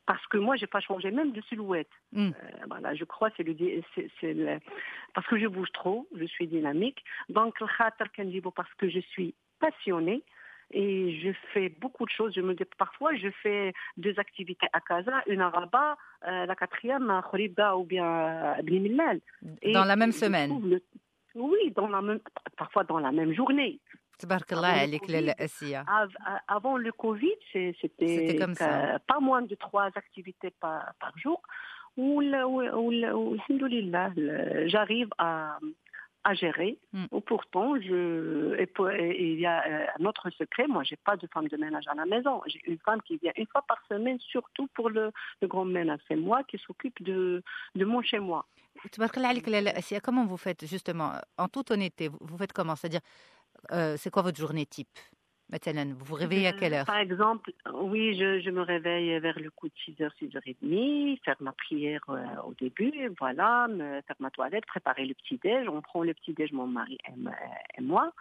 parce 0.05 0.27
que 0.27 0.39
moi 0.39 0.57
j'ai 0.57 0.67
pas 0.67 0.81
changé 0.81 1.13
même 1.13 1.31
de 1.31 1.41
silhouette. 1.43 1.91
Mm. 2.11 2.31
Voilà, 2.69 2.95
je 2.97 3.05
crois 3.05 3.31
c'est 3.37 3.45
le, 3.45 4.59
parce 5.15 5.27
que 5.29 5.39
je 5.39 5.47
bouge 5.47 5.71
trop, 5.73 6.09
je 6.17 6.25
suis 6.25 6.49
dynamique, 6.49 7.05
donc 7.29 7.61
le 7.61 8.51
parce 8.51 8.75
que 8.75 8.89
je 8.89 8.99
suis 8.99 9.33
passionnée, 9.61 10.25
et 10.71 11.21
je 11.21 11.31
fais 11.53 11.69
beaucoup 11.69 12.05
de 12.05 12.11
choses. 12.11 12.33
Je 12.35 12.41
me 12.41 12.55
parfois 12.77 13.15
je 13.17 13.29
fais 13.43 13.73
deux 13.97 14.19
activités 14.19 14.67
à 14.73 14.81
Casa, 14.81 15.23
une 15.27 15.41
à 15.41 15.51
Rabat, 15.51 15.97
euh, 16.27 16.47
la 16.47 16.55
quatrième 16.55 17.11
à 17.11 17.23
Khoriba 17.23 17.77
ou 17.77 17.85
bien 17.85 18.05
euh, 18.05 18.55
à 18.59 18.63
Bnimillal. 18.63 19.21
Dans 19.73 19.85
la 19.85 19.97
même 19.97 20.13
semaine. 20.13 20.61
Le... 20.69 20.83
Oui, 21.35 21.71
dans 21.75 21.89
la 21.89 22.01
même, 22.01 22.21
parfois 22.57 22.85
dans 22.85 22.99
la 22.99 23.13
même 23.13 23.35
journée. 23.35 23.79
Avant 26.49 26.79
le 26.79 26.93
Covid, 26.93 27.37
c'était 27.53 28.39
pas 29.07 29.21
moins 29.21 29.43
de 29.43 29.55
trois 29.57 29.91
activités 29.95 30.53
par, 30.59 30.95
jour. 30.95 30.95
par 31.01 31.19
jour. 31.19 31.43
J'arrive 34.67 35.09
à, 35.19 35.59
à 36.27 36.35
gérer. 36.35 36.77
Mm. 36.93 37.05
Ou 37.13 37.21
pourtant, 37.21 37.81
je, 37.81 38.59
et, 38.59 38.67
pour, 38.67 38.91
et, 38.91 39.17
il 39.33 39.39
y 39.39 39.47
a 39.47 39.65
euh, 39.65 39.87
un 39.99 40.05
autre 40.05 40.29
secret, 40.31 40.67
moi, 40.67 40.83
j'ai 40.83 40.97
pas 40.97 41.17
de 41.17 41.27
femme 41.29 41.47
de 41.47 41.57
ménage 41.57 41.85
à 41.87 41.95
la 41.95 42.05
maison. 42.05 42.43
J'ai 42.47 42.61
une 42.67 42.79
femme 42.79 43.01
qui 43.03 43.17
vient 43.19 43.33
une 43.37 43.47
fois 43.47 43.63
par 43.63 43.79
semaine, 43.89 44.19
surtout 44.19 44.67
pour 44.75 44.91
le, 44.91 45.13
grand 45.45 45.65
ménage. 45.65 46.01
C'est 46.09 46.17
moi 46.17 46.43
qui 46.43 46.59
s'occupe 46.59 47.01
de, 47.03 47.43
de 47.77 47.85
mon 47.85 48.03
chez 48.03 48.19
moi. 48.19 48.45
Comment 50.03 50.27
vous 50.27 50.37
faites 50.37 50.67
justement, 50.67 51.13
en 51.39 51.49
toute 51.49 51.71
honnêteté, 51.71 52.09
vous 52.09 52.37
faites 52.37 52.53
comment? 52.53 52.75
C'est-à-dire, 52.75 53.01
euh, 53.71 53.97
c'est 53.97 54.11
quoi 54.11 54.23
votre 54.23 54.39
journée 54.39 54.67
type? 54.67 54.89
Vous 55.49 56.05
vous 56.05 56.15
réveillez 56.15 56.49
à 56.49 56.53
quelle 56.53 56.75
Euh, 56.75 56.79
heure? 56.81 56.87
Par 56.87 56.99
exemple, 56.99 57.53
oui, 57.73 58.17
je, 58.19 58.41
je 58.41 58.51
me 58.51 58.63
réveille 58.63 59.19
vers 59.21 59.39
le 59.39 59.51
coup 59.51 59.69
de 59.69 59.75
6h, 59.87 60.11
6h30, 60.21 61.23
faire 61.25 61.37
ma 61.41 61.53
prière 61.53 62.03
euh, 62.09 62.25
au 62.47 62.55
début, 62.55 62.93
voilà, 63.19 63.69
me 63.69 64.01
faire 64.03 64.17
ma 64.19 64.31
toilette, 64.31 64.67
préparer 64.67 65.07
le 65.07 65.15
petit-déj. 65.15 65.69
On 65.69 65.81
prend 65.83 66.03
le 66.03 66.15
petit-déj, 66.15 66.53
mon 66.53 66.67
mari 66.67 66.99
et, 67.09 67.81
moi. 67.81 68.13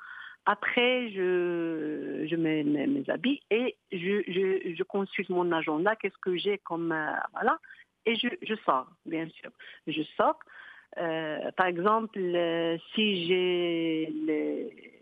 Après, 0.46 1.10
je, 1.10 2.28
je 2.30 2.36
mets 2.36 2.64
mes, 2.64 2.86
mes 2.86 3.10
habits 3.10 3.42
et 3.50 3.76
je, 3.92 4.22
je, 4.28 4.76
je 4.76 4.84
consulte 4.84 5.30
mon 5.30 5.52
agenda, 5.52 5.96
qu'est-ce 5.96 6.18
que 6.22 6.38
j'ai 6.38 6.60
comme... 6.60 6.92
euh, 6.92 7.12
voilà. 7.34 7.58
Et 8.06 8.14
je, 8.16 8.28
je 8.44 8.54
sors, 8.64 8.88
bien 9.08 9.28
sûr. 9.30 9.50
Je 9.88 10.04
sors. 10.16 10.38
Euh, 10.98 11.52
par 11.58 11.66
exemple, 11.66 12.20
si 12.94 13.26
j'ai 13.26 14.14
les- 14.28 14.95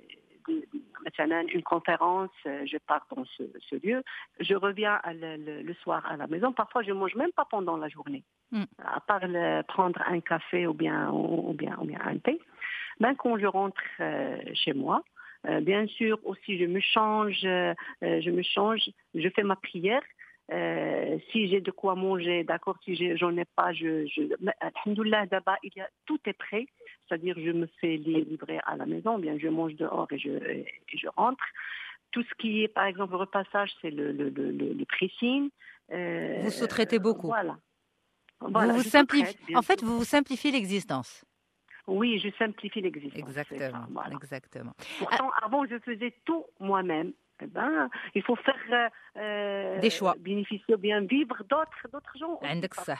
une 0.48 1.64
conférence, 1.64 2.30
euh, 2.46 2.66
je 2.66 2.78
pars 2.78 3.06
dans 3.16 3.24
ce, 3.26 3.76
lieu, 3.86 4.04
je 4.40 4.56
reviens 4.56 5.00
le, 5.06 5.74
soir 5.76 6.06
à 6.06 6.18
la 6.18 6.28
maison. 6.28 6.52
Parfois, 6.52 6.84
je 6.84 6.92
mange 6.92 7.16
même 7.16 7.32
pas 7.32 7.46
pendant 7.46 7.78
la 7.78 7.90
journée, 7.90 8.24
mm. 8.52 8.64
à 8.86 9.00
part 9.02 9.22
prendre 9.68 10.02
un 10.08 10.20
café 10.22 10.68
ou 10.68 10.74
bien 10.74 11.10
ou, 11.12 11.54
bien 11.54 11.78
ou 11.80 11.86
bien 11.86 12.00
un 12.06 12.18
thé. 12.18 12.40
Même 13.00 13.16
quand 13.16 13.38
je 13.38 13.46
rentre 13.46 13.82
euh, 14.00 14.38
chez 14.54 14.74
moi, 14.74 15.04
euh, 15.48 15.60
bien 15.60 15.88
sûr 15.88 16.20
aussi 16.24 16.58
je 16.58 16.66
me 16.66 16.80
change, 16.80 17.40
je 17.42 18.30
me 18.30 18.44
change, 18.44 18.90
je 19.14 19.30
fais 19.30 19.44
ma 19.44 19.56
prière 19.56 20.04
euh, 20.52 21.18
si 21.32 21.48
j'ai 21.48 21.62
de 21.62 21.72
quoi 21.72 21.96
manger, 21.96 22.44
d'accord, 22.44 22.78
si 22.84 22.96
j'en 23.18 23.36
ai 23.38 23.46
pas, 23.46 23.72
je, 23.74 24.06
je 24.08 24.24
alhamdoulilah, 24.60 25.26
d'abord, 25.28 25.56
il 25.64 25.72
y 25.76 25.80
a, 25.82 25.90
tout 26.06 26.20
est 26.26 26.34
prêt. 26.34 26.66
C'est-à-dire, 27.08 27.36
je 27.38 27.52
me 27.52 27.68
fais 27.80 27.96
li- 27.98 28.26
livrer 28.26 28.60
à 28.66 28.76
la 28.76 28.86
maison, 28.86 29.18
bien, 29.20 29.38
je 29.40 29.48
mange 29.48 29.76
dehors 29.76 30.08
et 30.12 30.18
je, 30.20 30.30
et 30.32 30.66
je 30.94 31.08
rentre. 31.16 31.44
Tout 32.12 32.24
ce 32.24 32.34
qui 32.36 32.64
est, 32.64 32.68
par 32.68 32.86
exemple, 32.86 33.16
repassage, 33.16 33.72
c'est 33.82 33.90
le, 33.90 34.12
le, 34.12 34.30
le, 34.30 34.52
le, 34.52 34.86
pressing. 34.86 35.50
Euh, 35.92 36.42
Vous 36.44 36.52
sous-traitez 36.52 37.00
beaucoup. 37.00 37.28
Voilà. 37.28 37.58
vous 38.42 38.52
Voilà, 38.52 38.74
vous 38.74 38.84
je 38.84 38.90
simplifiez- 38.90 39.56
En 39.56 39.62
fait, 39.62 39.82
vous 39.82 39.98
vous 39.98 40.04
simplifiez 40.04 40.52
l'existence. 40.52 41.24
Oui, 41.88 42.20
je 42.20 42.30
simplifie 42.38 42.82
l'existence. 42.82 43.20
Exactement. 43.20 43.86
voilà. 43.90 44.14
Exactement. 44.16 44.74
Pourtant, 45.00 45.32
avant, 45.42 45.66
je 45.66 45.80
faisais 45.80 46.14
tout 46.26 46.46
moi-même. 46.60 47.14
Eh 47.42 47.48
ben, 47.48 47.90
il 48.16 48.22
faut 48.22 48.36
faire 48.36 48.56
euh, 48.72 49.20
euh 49.20 49.80
des 49.80 49.90
choix, 49.90 50.16
bénéficier, 50.20 50.78
bien 50.78 51.02
vivre 51.02 51.36
d'autres, 51.50 51.88
d'autres 51.92 52.18
gens. 52.18 52.40
Ça. 52.74 52.96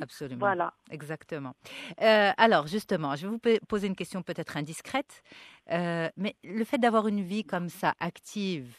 Absolument. 0.00 0.40
Voilà. 0.40 0.74
Exactement. 0.90 1.54
Euh, 2.00 2.30
alors 2.36 2.66
justement, 2.66 3.16
je 3.16 3.26
vais 3.26 3.32
vous 3.32 3.58
poser 3.66 3.86
une 3.86 3.96
question 3.96 4.22
peut-être 4.22 4.56
indiscrète, 4.56 5.22
euh, 5.70 6.08
mais 6.16 6.36
le 6.44 6.64
fait 6.64 6.78
d'avoir 6.78 7.08
une 7.08 7.22
vie 7.22 7.44
comme 7.44 7.68
ça, 7.68 7.94
active, 7.98 8.76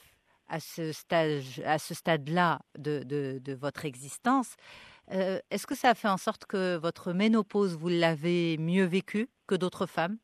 à 0.47 0.59
ce 0.59 0.91
stade, 0.91 1.41
à 1.65 1.79
ce 1.79 1.93
stade-là 1.93 2.59
de, 2.77 3.53
votre 3.55 3.85
existence, 3.85 4.55
est-ce 5.11 5.65
que 5.65 5.75
ça 5.75 5.89
a 5.89 5.95
fait 5.95 6.07
en 6.07 6.17
sorte 6.17 6.45
que 6.45 6.77
votre 6.77 7.13
ménopause 7.13 7.75
vous 7.75 7.89
l'avez 7.89 8.57
mieux 8.57 8.85
vécue 8.85 9.27
que 9.47 9.55
d'autres 9.55 9.85
femmes? 9.85 10.17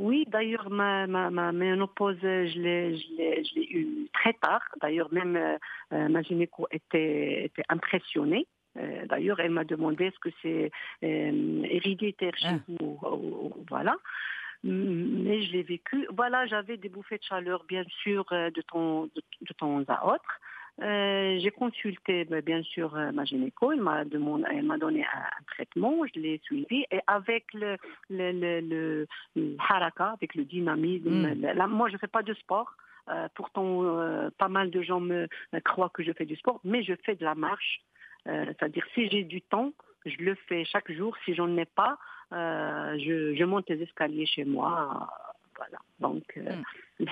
Oui, 0.00 0.24
d'ailleurs, 0.28 0.70
ma, 0.70 1.08
ma, 1.08 1.28
ma 1.28 1.50
ménopause, 1.50 2.16
je 2.22 2.60
l'ai, 2.60 2.96
je 2.96 3.06
l'ai, 3.16 3.44
je 3.44 3.54
l'ai 3.56 3.66
eu 3.72 4.08
très 4.12 4.32
tard. 4.34 4.62
D'ailleurs, 4.80 5.12
même 5.12 5.34
euh, 5.34 5.56
euh, 5.92 6.08
ma 6.08 6.22
gynéco 6.22 6.68
était, 6.70 7.46
était 7.46 7.64
impressionnée. 7.68 8.46
Euh, 8.76 9.06
d'ailleurs, 9.06 9.40
elle 9.40 9.50
m'a 9.50 9.64
demandé 9.64 10.04
est-ce 10.04 10.18
que 10.20 10.28
c'est 10.40 10.70
euh, 11.02 11.62
héréditaire 11.64 12.36
chez 12.36 12.46
Ah. 12.48 12.58
vous 12.68 12.98
ou- 13.02 13.46
ou- 13.56 13.64
Voilà. 13.68 13.96
Mm, 14.62 15.22
Mais 15.24 15.42
je 15.42 15.52
l'ai 15.52 15.64
vécu. 15.64 16.06
Voilà, 16.14 16.46
j'avais 16.46 16.76
des 16.76 16.88
bouffées 16.88 17.18
de 17.18 17.24
chaleur, 17.24 17.64
bien 17.68 17.82
sûr, 18.02 18.24
de 18.30 18.62
temps, 18.62 19.06
de, 19.06 19.22
de 19.42 19.52
temps 19.54 19.82
à 19.88 20.06
autre. 20.14 20.40
Euh, 20.80 21.38
j'ai 21.40 21.50
consulté 21.50 22.24
ben, 22.24 22.40
bien 22.40 22.62
sûr 22.62 22.94
euh, 22.94 23.10
ma 23.10 23.24
gynéco, 23.24 23.72
elle 23.72 23.80
m'a 23.80 24.04
demandé, 24.04 24.44
elle 24.48 24.64
m'a 24.64 24.78
donné 24.78 25.04
un, 25.04 25.18
un 25.18 25.44
traitement, 25.48 26.04
je 26.14 26.20
l'ai 26.20 26.38
suivi 26.44 26.84
et 26.92 27.00
avec 27.08 27.52
le, 27.52 27.76
le, 28.10 28.30
le, 28.30 28.60
le, 28.60 29.06
le 29.34 29.56
haraka, 29.58 30.10
avec 30.10 30.36
le 30.36 30.44
dynamisme. 30.44 31.34
Mm. 31.34 31.40
Là, 31.40 31.66
moi, 31.66 31.88
je 31.88 31.96
fais 31.96 32.06
pas 32.06 32.22
de 32.22 32.32
sport. 32.34 32.70
Euh, 33.10 33.26
pourtant, 33.34 33.82
euh, 33.82 34.30
pas 34.38 34.48
mal 34.48 34.70
de 34.70 34.82
gens 34.82 35.00
me 35.00 35.26
croient 35.64 35.90
que 35.92 36.02
je 36.02 36.12
fais 36.12 36.26
du 36.26 36.36
sport, 36.36 36.60
mais 36.62 36.82
je 36.82 36.94
fais 37.04 37.16
de 37.16 37.24
la 37.24 37.34
marche. 37.34 37.80
Euh, 38.28 38.44
C'est-à-dire, 38.46 38.84
si 38.94 39.08
j'ai 39.08 39.24
du 39.24 39.40
temps, 39.42 39.72
je 40.04 40.16
le 40.18 40.34
fais 40.46 40.64
chaque 40.64 40.92
jour. 40.92 41.16
Si 41.24 41.34
j'en 41.34 41.56
ai 41.56 41.64
pas, 41.64 41.98
euh, 42.32 42.98
je, 42.98 43.34
je 43.34 43.44
monte 43.44 43.68
les 43.70 43.82
escaliers 43.82 44.26
chez 44.26 44.44
moi. 44.44 45.08
Voilà. 45.58 45.78
Donc, 45.98 46.24
euh, 46.36 46.56
Mm. 47.00 47.04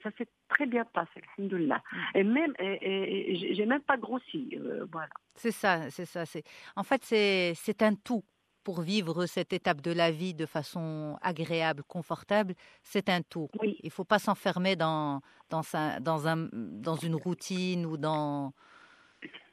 ça 0.00 0.10
s'est 0.16 0.28
très 0.48 0.66
bien 0.66 0.84
passé. 0.84 1.20
alhamdoulilah. 1.38 1.82
Mm. 1.92 1.98
Et 2.18 2.24
même, 2.24 2.54
j'ai- 2.60 3.66
même 3.66 3.82
pas 3.82 3.96
grossi. 3.96 4.50
euh, 4.54 4.86
voilà. 4.92 5.10
C'est 5.34 5.50
ça, 5.50 5.90
c'est 5.90 6.04
ça. 6.04 6.24
C'est 6.26 6.44
en 6.76 6.82
fait 6.84 7.02
c'est 7.04 7.82
un 7.82 7.94
tout 7.94 8.22
pour 8.64 8.82
vivre 8.82 9.24
cette 9.26 9.52
étape 9.54 9.80
de 9.80 9.92
la 9.92 10.10
vie 10.10 10.34
de 10.34 10.44
façon 10.44 11.16
agréable, 11.22 11.82
confortable. 11.84 12.54
C'est 12.82 13.08
un 13.08 13.22
tout. 13.22 13.48
Oui. 13.60 13.78
Il 13.82 13.90
faut 13.90 14.04
pas 14.04 14.18
s'enfermer 14.18 14.76
dans 14.76 15.20
dans 15.48 15.62
sa- 15.62 16.00
dans 16.00 16.28
un 16.28 16.48
dans 16.52 16.96
une 16.96 17.14
routine 17.14 17.86
ou 17.86 17.96
dans 17.96 18.52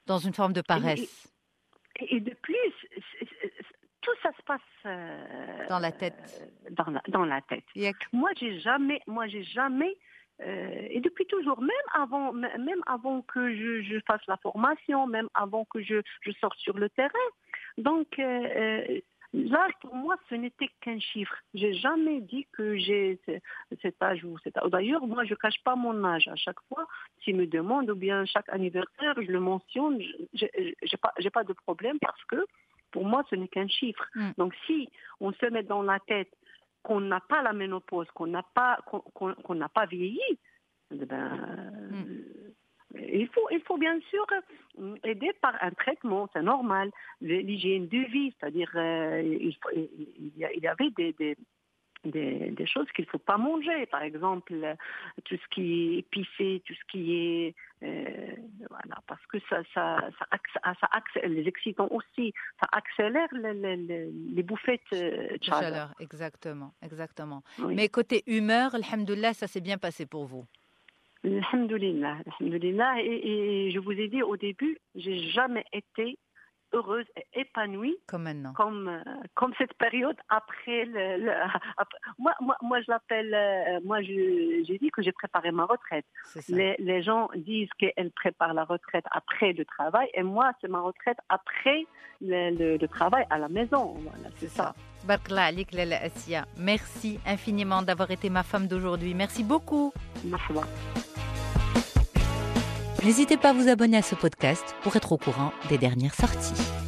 dans 0.05 0.17
une 0.19 0.33
forme 0.33 0.53
de 0.53 0.61
paresse. 0.61 1.31
Et, 2.01 2.17
et 2.17 2.19
de 2.19 2.33
plus, 2.41 2.73
tout 4.05 4.15
ça 4.23 4.31
se 4.37 4.41
passe 4.43 4.61
euh, 4.85 5.67
Dans 5.67 5.79
la 5.79 5.91
tête. 5.91 6.13
euh, 6.41 6.45
dans, 6.71 6.91
la, 6.91 7.01
dans 7.07 7.25
la 7.25 7.41
tête. 7.41 7.65
Moi, 8.13 8.29
j'ai 8.39 8.59
jamais, 8.59 9.01
moi, 9.07 9.27
j'ai 9.27 9.43
jamais, 9.43 9.95
euh, 10.41 10.87
et 10.89 10.99
depuis 11.01 11.25
toujours, 11.25 11.59
même 11.59 11.87
avant, 11.93 12.31
même 12.33 12.81
avant 12.85 13.21
que 13.23 13.53
je, 13.55 13.81
je 13.81 13.99
fasse 14.07 14.21
la 14.27 14.37
formation, 14.37 15.07
même 15.07 15.27
avant 15.33 15.65
que 15.65 15.81
je, 15.81 16.01
je 16.21 16.31
sorte 16.33 16.57
sur 16.59 16.77
le 16.77 16.89
terrain. 16.89 17.27
Donc, 17.77 18.19
euh, 18.19 18.99
là, 19.33 19.67
pour 19.81 19.95
moi, 19.95 20.15
ce 20.29 20.35
n'était 20.35 20.69
qu'un 20.81 20.99
chiffre. 20.99 21.35
J'ai 21.53 21.73
jamais 21.73 22.21
dit 22.21 22.47
que 22.53 22.77
j'ai 22.77 23.19
ce- 23.25 23.39
cet 23.81 24.01
âge 24.01 24.23
ou 24.23 24.37
cet 24.39 24.57
âge. 24.57 24.69
D'ailleurs, 24.69 25.05
moi, 25.07 25.25
je 25.25 25.35
cache 25.35 25.61
pas 25.63 25.75
mon 25.75 26.03
âge 26.05 26.27
à 26.27 26.35
chaque 26.35 26.61
fois. 26.69 26.85
S'ils 27.23 27.35
me 27.35 27.47
demandent, 27.47 27.89
ou 27.89 27.95
bien 27.95 28.23
chaque 28.25 28.49
anniversaire, 28.49 29.15
je 29.17 29.31
le 29.31 29.39
mentionne. 29.39 29.99
Je- 30.33 30.45
J'ai 30.83 30.97
pas, 30.97 31.11
j'ai 31.17 31.29
pas 31.31 31.43
de 31.43 31.53
problème 31.53 31.97
parce 31.99 32.23
que 32.25 32.37
pour 32.95 33.05
moi, 33.05 33.21
ce 33.29 33.35
n'est 33.35 33.49
qu'un 33.55 33.67
chiffre. 33.67 34.05
Mm. 34.15 34.31
Donc, 34.37 34.51
si 34.65 34.79
on 35.19 35.31
se 35.33 35.45
met 35.47 35.63
dans 35.63 35.83
la 35.83 35.99
tête 36.11 36.31
qu'on 36.81 37.01
n'a 37.01 37.19
pas 37.19 37.41
la 37.43 37.51
ménopause, 37.51 38.09
qu'on 38.15 38.27
n'a 38.27 38.43
pas, 38.59 38.73
qu'on, 39.45 39.55
n'a 39.55 39.69
pas 39.69 39.85
vieilli, 39.85 40.21
eh 40.91 41.05
ben, 41.11 41.27
euh, 42.95 43.01
il 43.19 43.27
faut, 43.33 43.47
il 43.51 43.61
faut 43.67 43.77
bien 43.77 43.99
sûr 44.11 44.25
euh, 44.79 44.95
aider 45.03 45.31
par 45.41 45.55
un 45.61 45.71
traitement, 45.71 46.29
c'est 46.31 46.41
normal. 46.55 46.91
L'hygiène 47.19 47.87
de 47.89 47.97
vie, 48.15 48.33
c'est-à-dire, 48.39 48.71
euh, 48.75 49.21
il, 49.49 49.55
faut- 49.61 49.75
il 49.75 50.31
y 50.37 50.45
a- 50.45 50.53
il 50.53 50.63
y 50.63 50.67
avait 50.67 50.91
des, 50.91 51.11
des, 51.19 51.35
des, 52.05 52.51
des 52.51 52.65
choses 52.67 52.89
qu'il 52.93 53.05
ne 53.05 53.09
faut 53.09 53.17
pas 53.17 53.37
manger. 53.37 53.85
Par 53.87 54.03
exemple, 54.03 54.53
euh, 54.53 54.75
tout 55.23 55.35
ce 55.35 55.47
qui 55.53 55.95
est 55.95 55.97
épicé, 55.99 56.61
tout 56.65 56.73
ce 56.73 56.85
qui 56.91 57.13
est... 57.15 57.55
euh, 57.83 58.35
voilà, 58.69 58.97
parce 59.07 59.25
que 59.27 59.37
ça, 59.49 59.61
ça, 59.73 59.99
ça, 60.19 60.25
acc- 60.31 60.75
ça 60.79 60.87
accélère, 60.91 61.29
les 61.29 61.47
excitants 61.47 61.87
aussi, 61.91 62.33
ça 62.59 62.67
accélère 62.71 63.27
le- 63.31 63.53
le- 63.53 63.75
le- 63.87 64.11
les 64.35 64.43
bouffées 64.43 64.79
de 64.91 65.37
De 65.37 65.43
chaleur. 65.43 65.61
chaleur, 65.61 65.89
exactement, 65.99 66.73
exactement. 66.81 67.41
Oui. 67.59 67.75
Mais 67.75 67.89
côté 67.89 68.23
humeur, 68.27 68.75
alhamdoulilah, 68.75 69.33
ça 69.33 69.47
s'est 69.47 69.61
bien 69.61 69.77
passé 69.77 70.05
pour 70.05 70.25
vous? 70.25 70.45
Alhamdulillah, 71.23 72.17
alhamdulillah. 72.39 73.01
Et, 73.01 73.67
et 73.67 73.71
je 73.71 73.79
vous 73.79 73.91
ai 73.93 74.07
dit 74.07 74.21
au 74.21 74.37
début, 74.37 74.77
j'ai 74.93 75.17
jamais 75.29 75.65
été 75.73 76.17
heureuse 76.75 77.05
et 77.17 77.41
épanouie 77.41 77.95
Comme 78.07 78.23
maintenant. 78.23 78.53
comme 78.53 78.87
euh, 78.87 79.01
comme 79.33 79.53
cette 79.57 79.73
période 79.75 80.17
après 80.29 80.85
le, 80.85 81.17
le- 81.25 81.31
après- 81.77 81.99
moi 82.19 82.33
moi 82.41 82.55
moi 82.61 82.81
je 82.81 82.91
l'appelle 82.91 83.33
euh, 83.33 83.79
moi 83.83 84.01
j'ai 84.01 84.77
dit 84.81 84.89
que 84.91 85.01
j'ai 85.01 85.11
préparé 85.11 85.51
ma 85.51 85.65
retraite 85.65 86.05
ça. 86.41 86.55
les, 86.55 86.75
les 86.79 87.01
gens 87.03 87.29
disent 87.35 87.69
qu'elles 87.79 88.11
préparent 88.11 88.53
la 88.53 88.65
retraite 88.65 89.05
après 89.11 89.53
le 89.53 89.65
travail 89.65 90.07
et 90.13 90.23
moi 90.23 90.51
c'est 90.59 90.67
ma 90.69 90.81
retraite 90.81 91.17
après 91.29 91.85
le, 92.21 92.51
le- 92.59 92.77
le 92.77 92.87
travail 92.87 93.25
à 93.29 93.37
la 93.37 93.49
maison 93.49 93.83
voilà 94.07 94.29
c'est 94.37 94.47
ça 94.49 94.73
Assia. 96.07 96.45
Merci 96.57 97.19
infiniment 97.27 97.83
d'avoir 97.83 98.09
été 98.09 98.31
ma 98.31 98.41
femme 98.41 98.65
d'aujourd'hui. 98.67 99.13
Merci 99.13 99.43
beaucoup. 99.43 99.93
Marhaba. 100.23 100.63
N'hésitez 103.05 103.37
pas 103.37 103.49
à 103.49 103.53
vous 103.53 103.69
abonner 103.69 103.97
à 103.97 104.01
ce 104.01 104.15
podcast 104.15 104.75
pour 104.81 104.95
être 104.95 105.11
au 105.11 105.17
courant 105.17 105.53
des 105.69 105.77
dernières 105.77 106.15
sorties. 106.15 106.84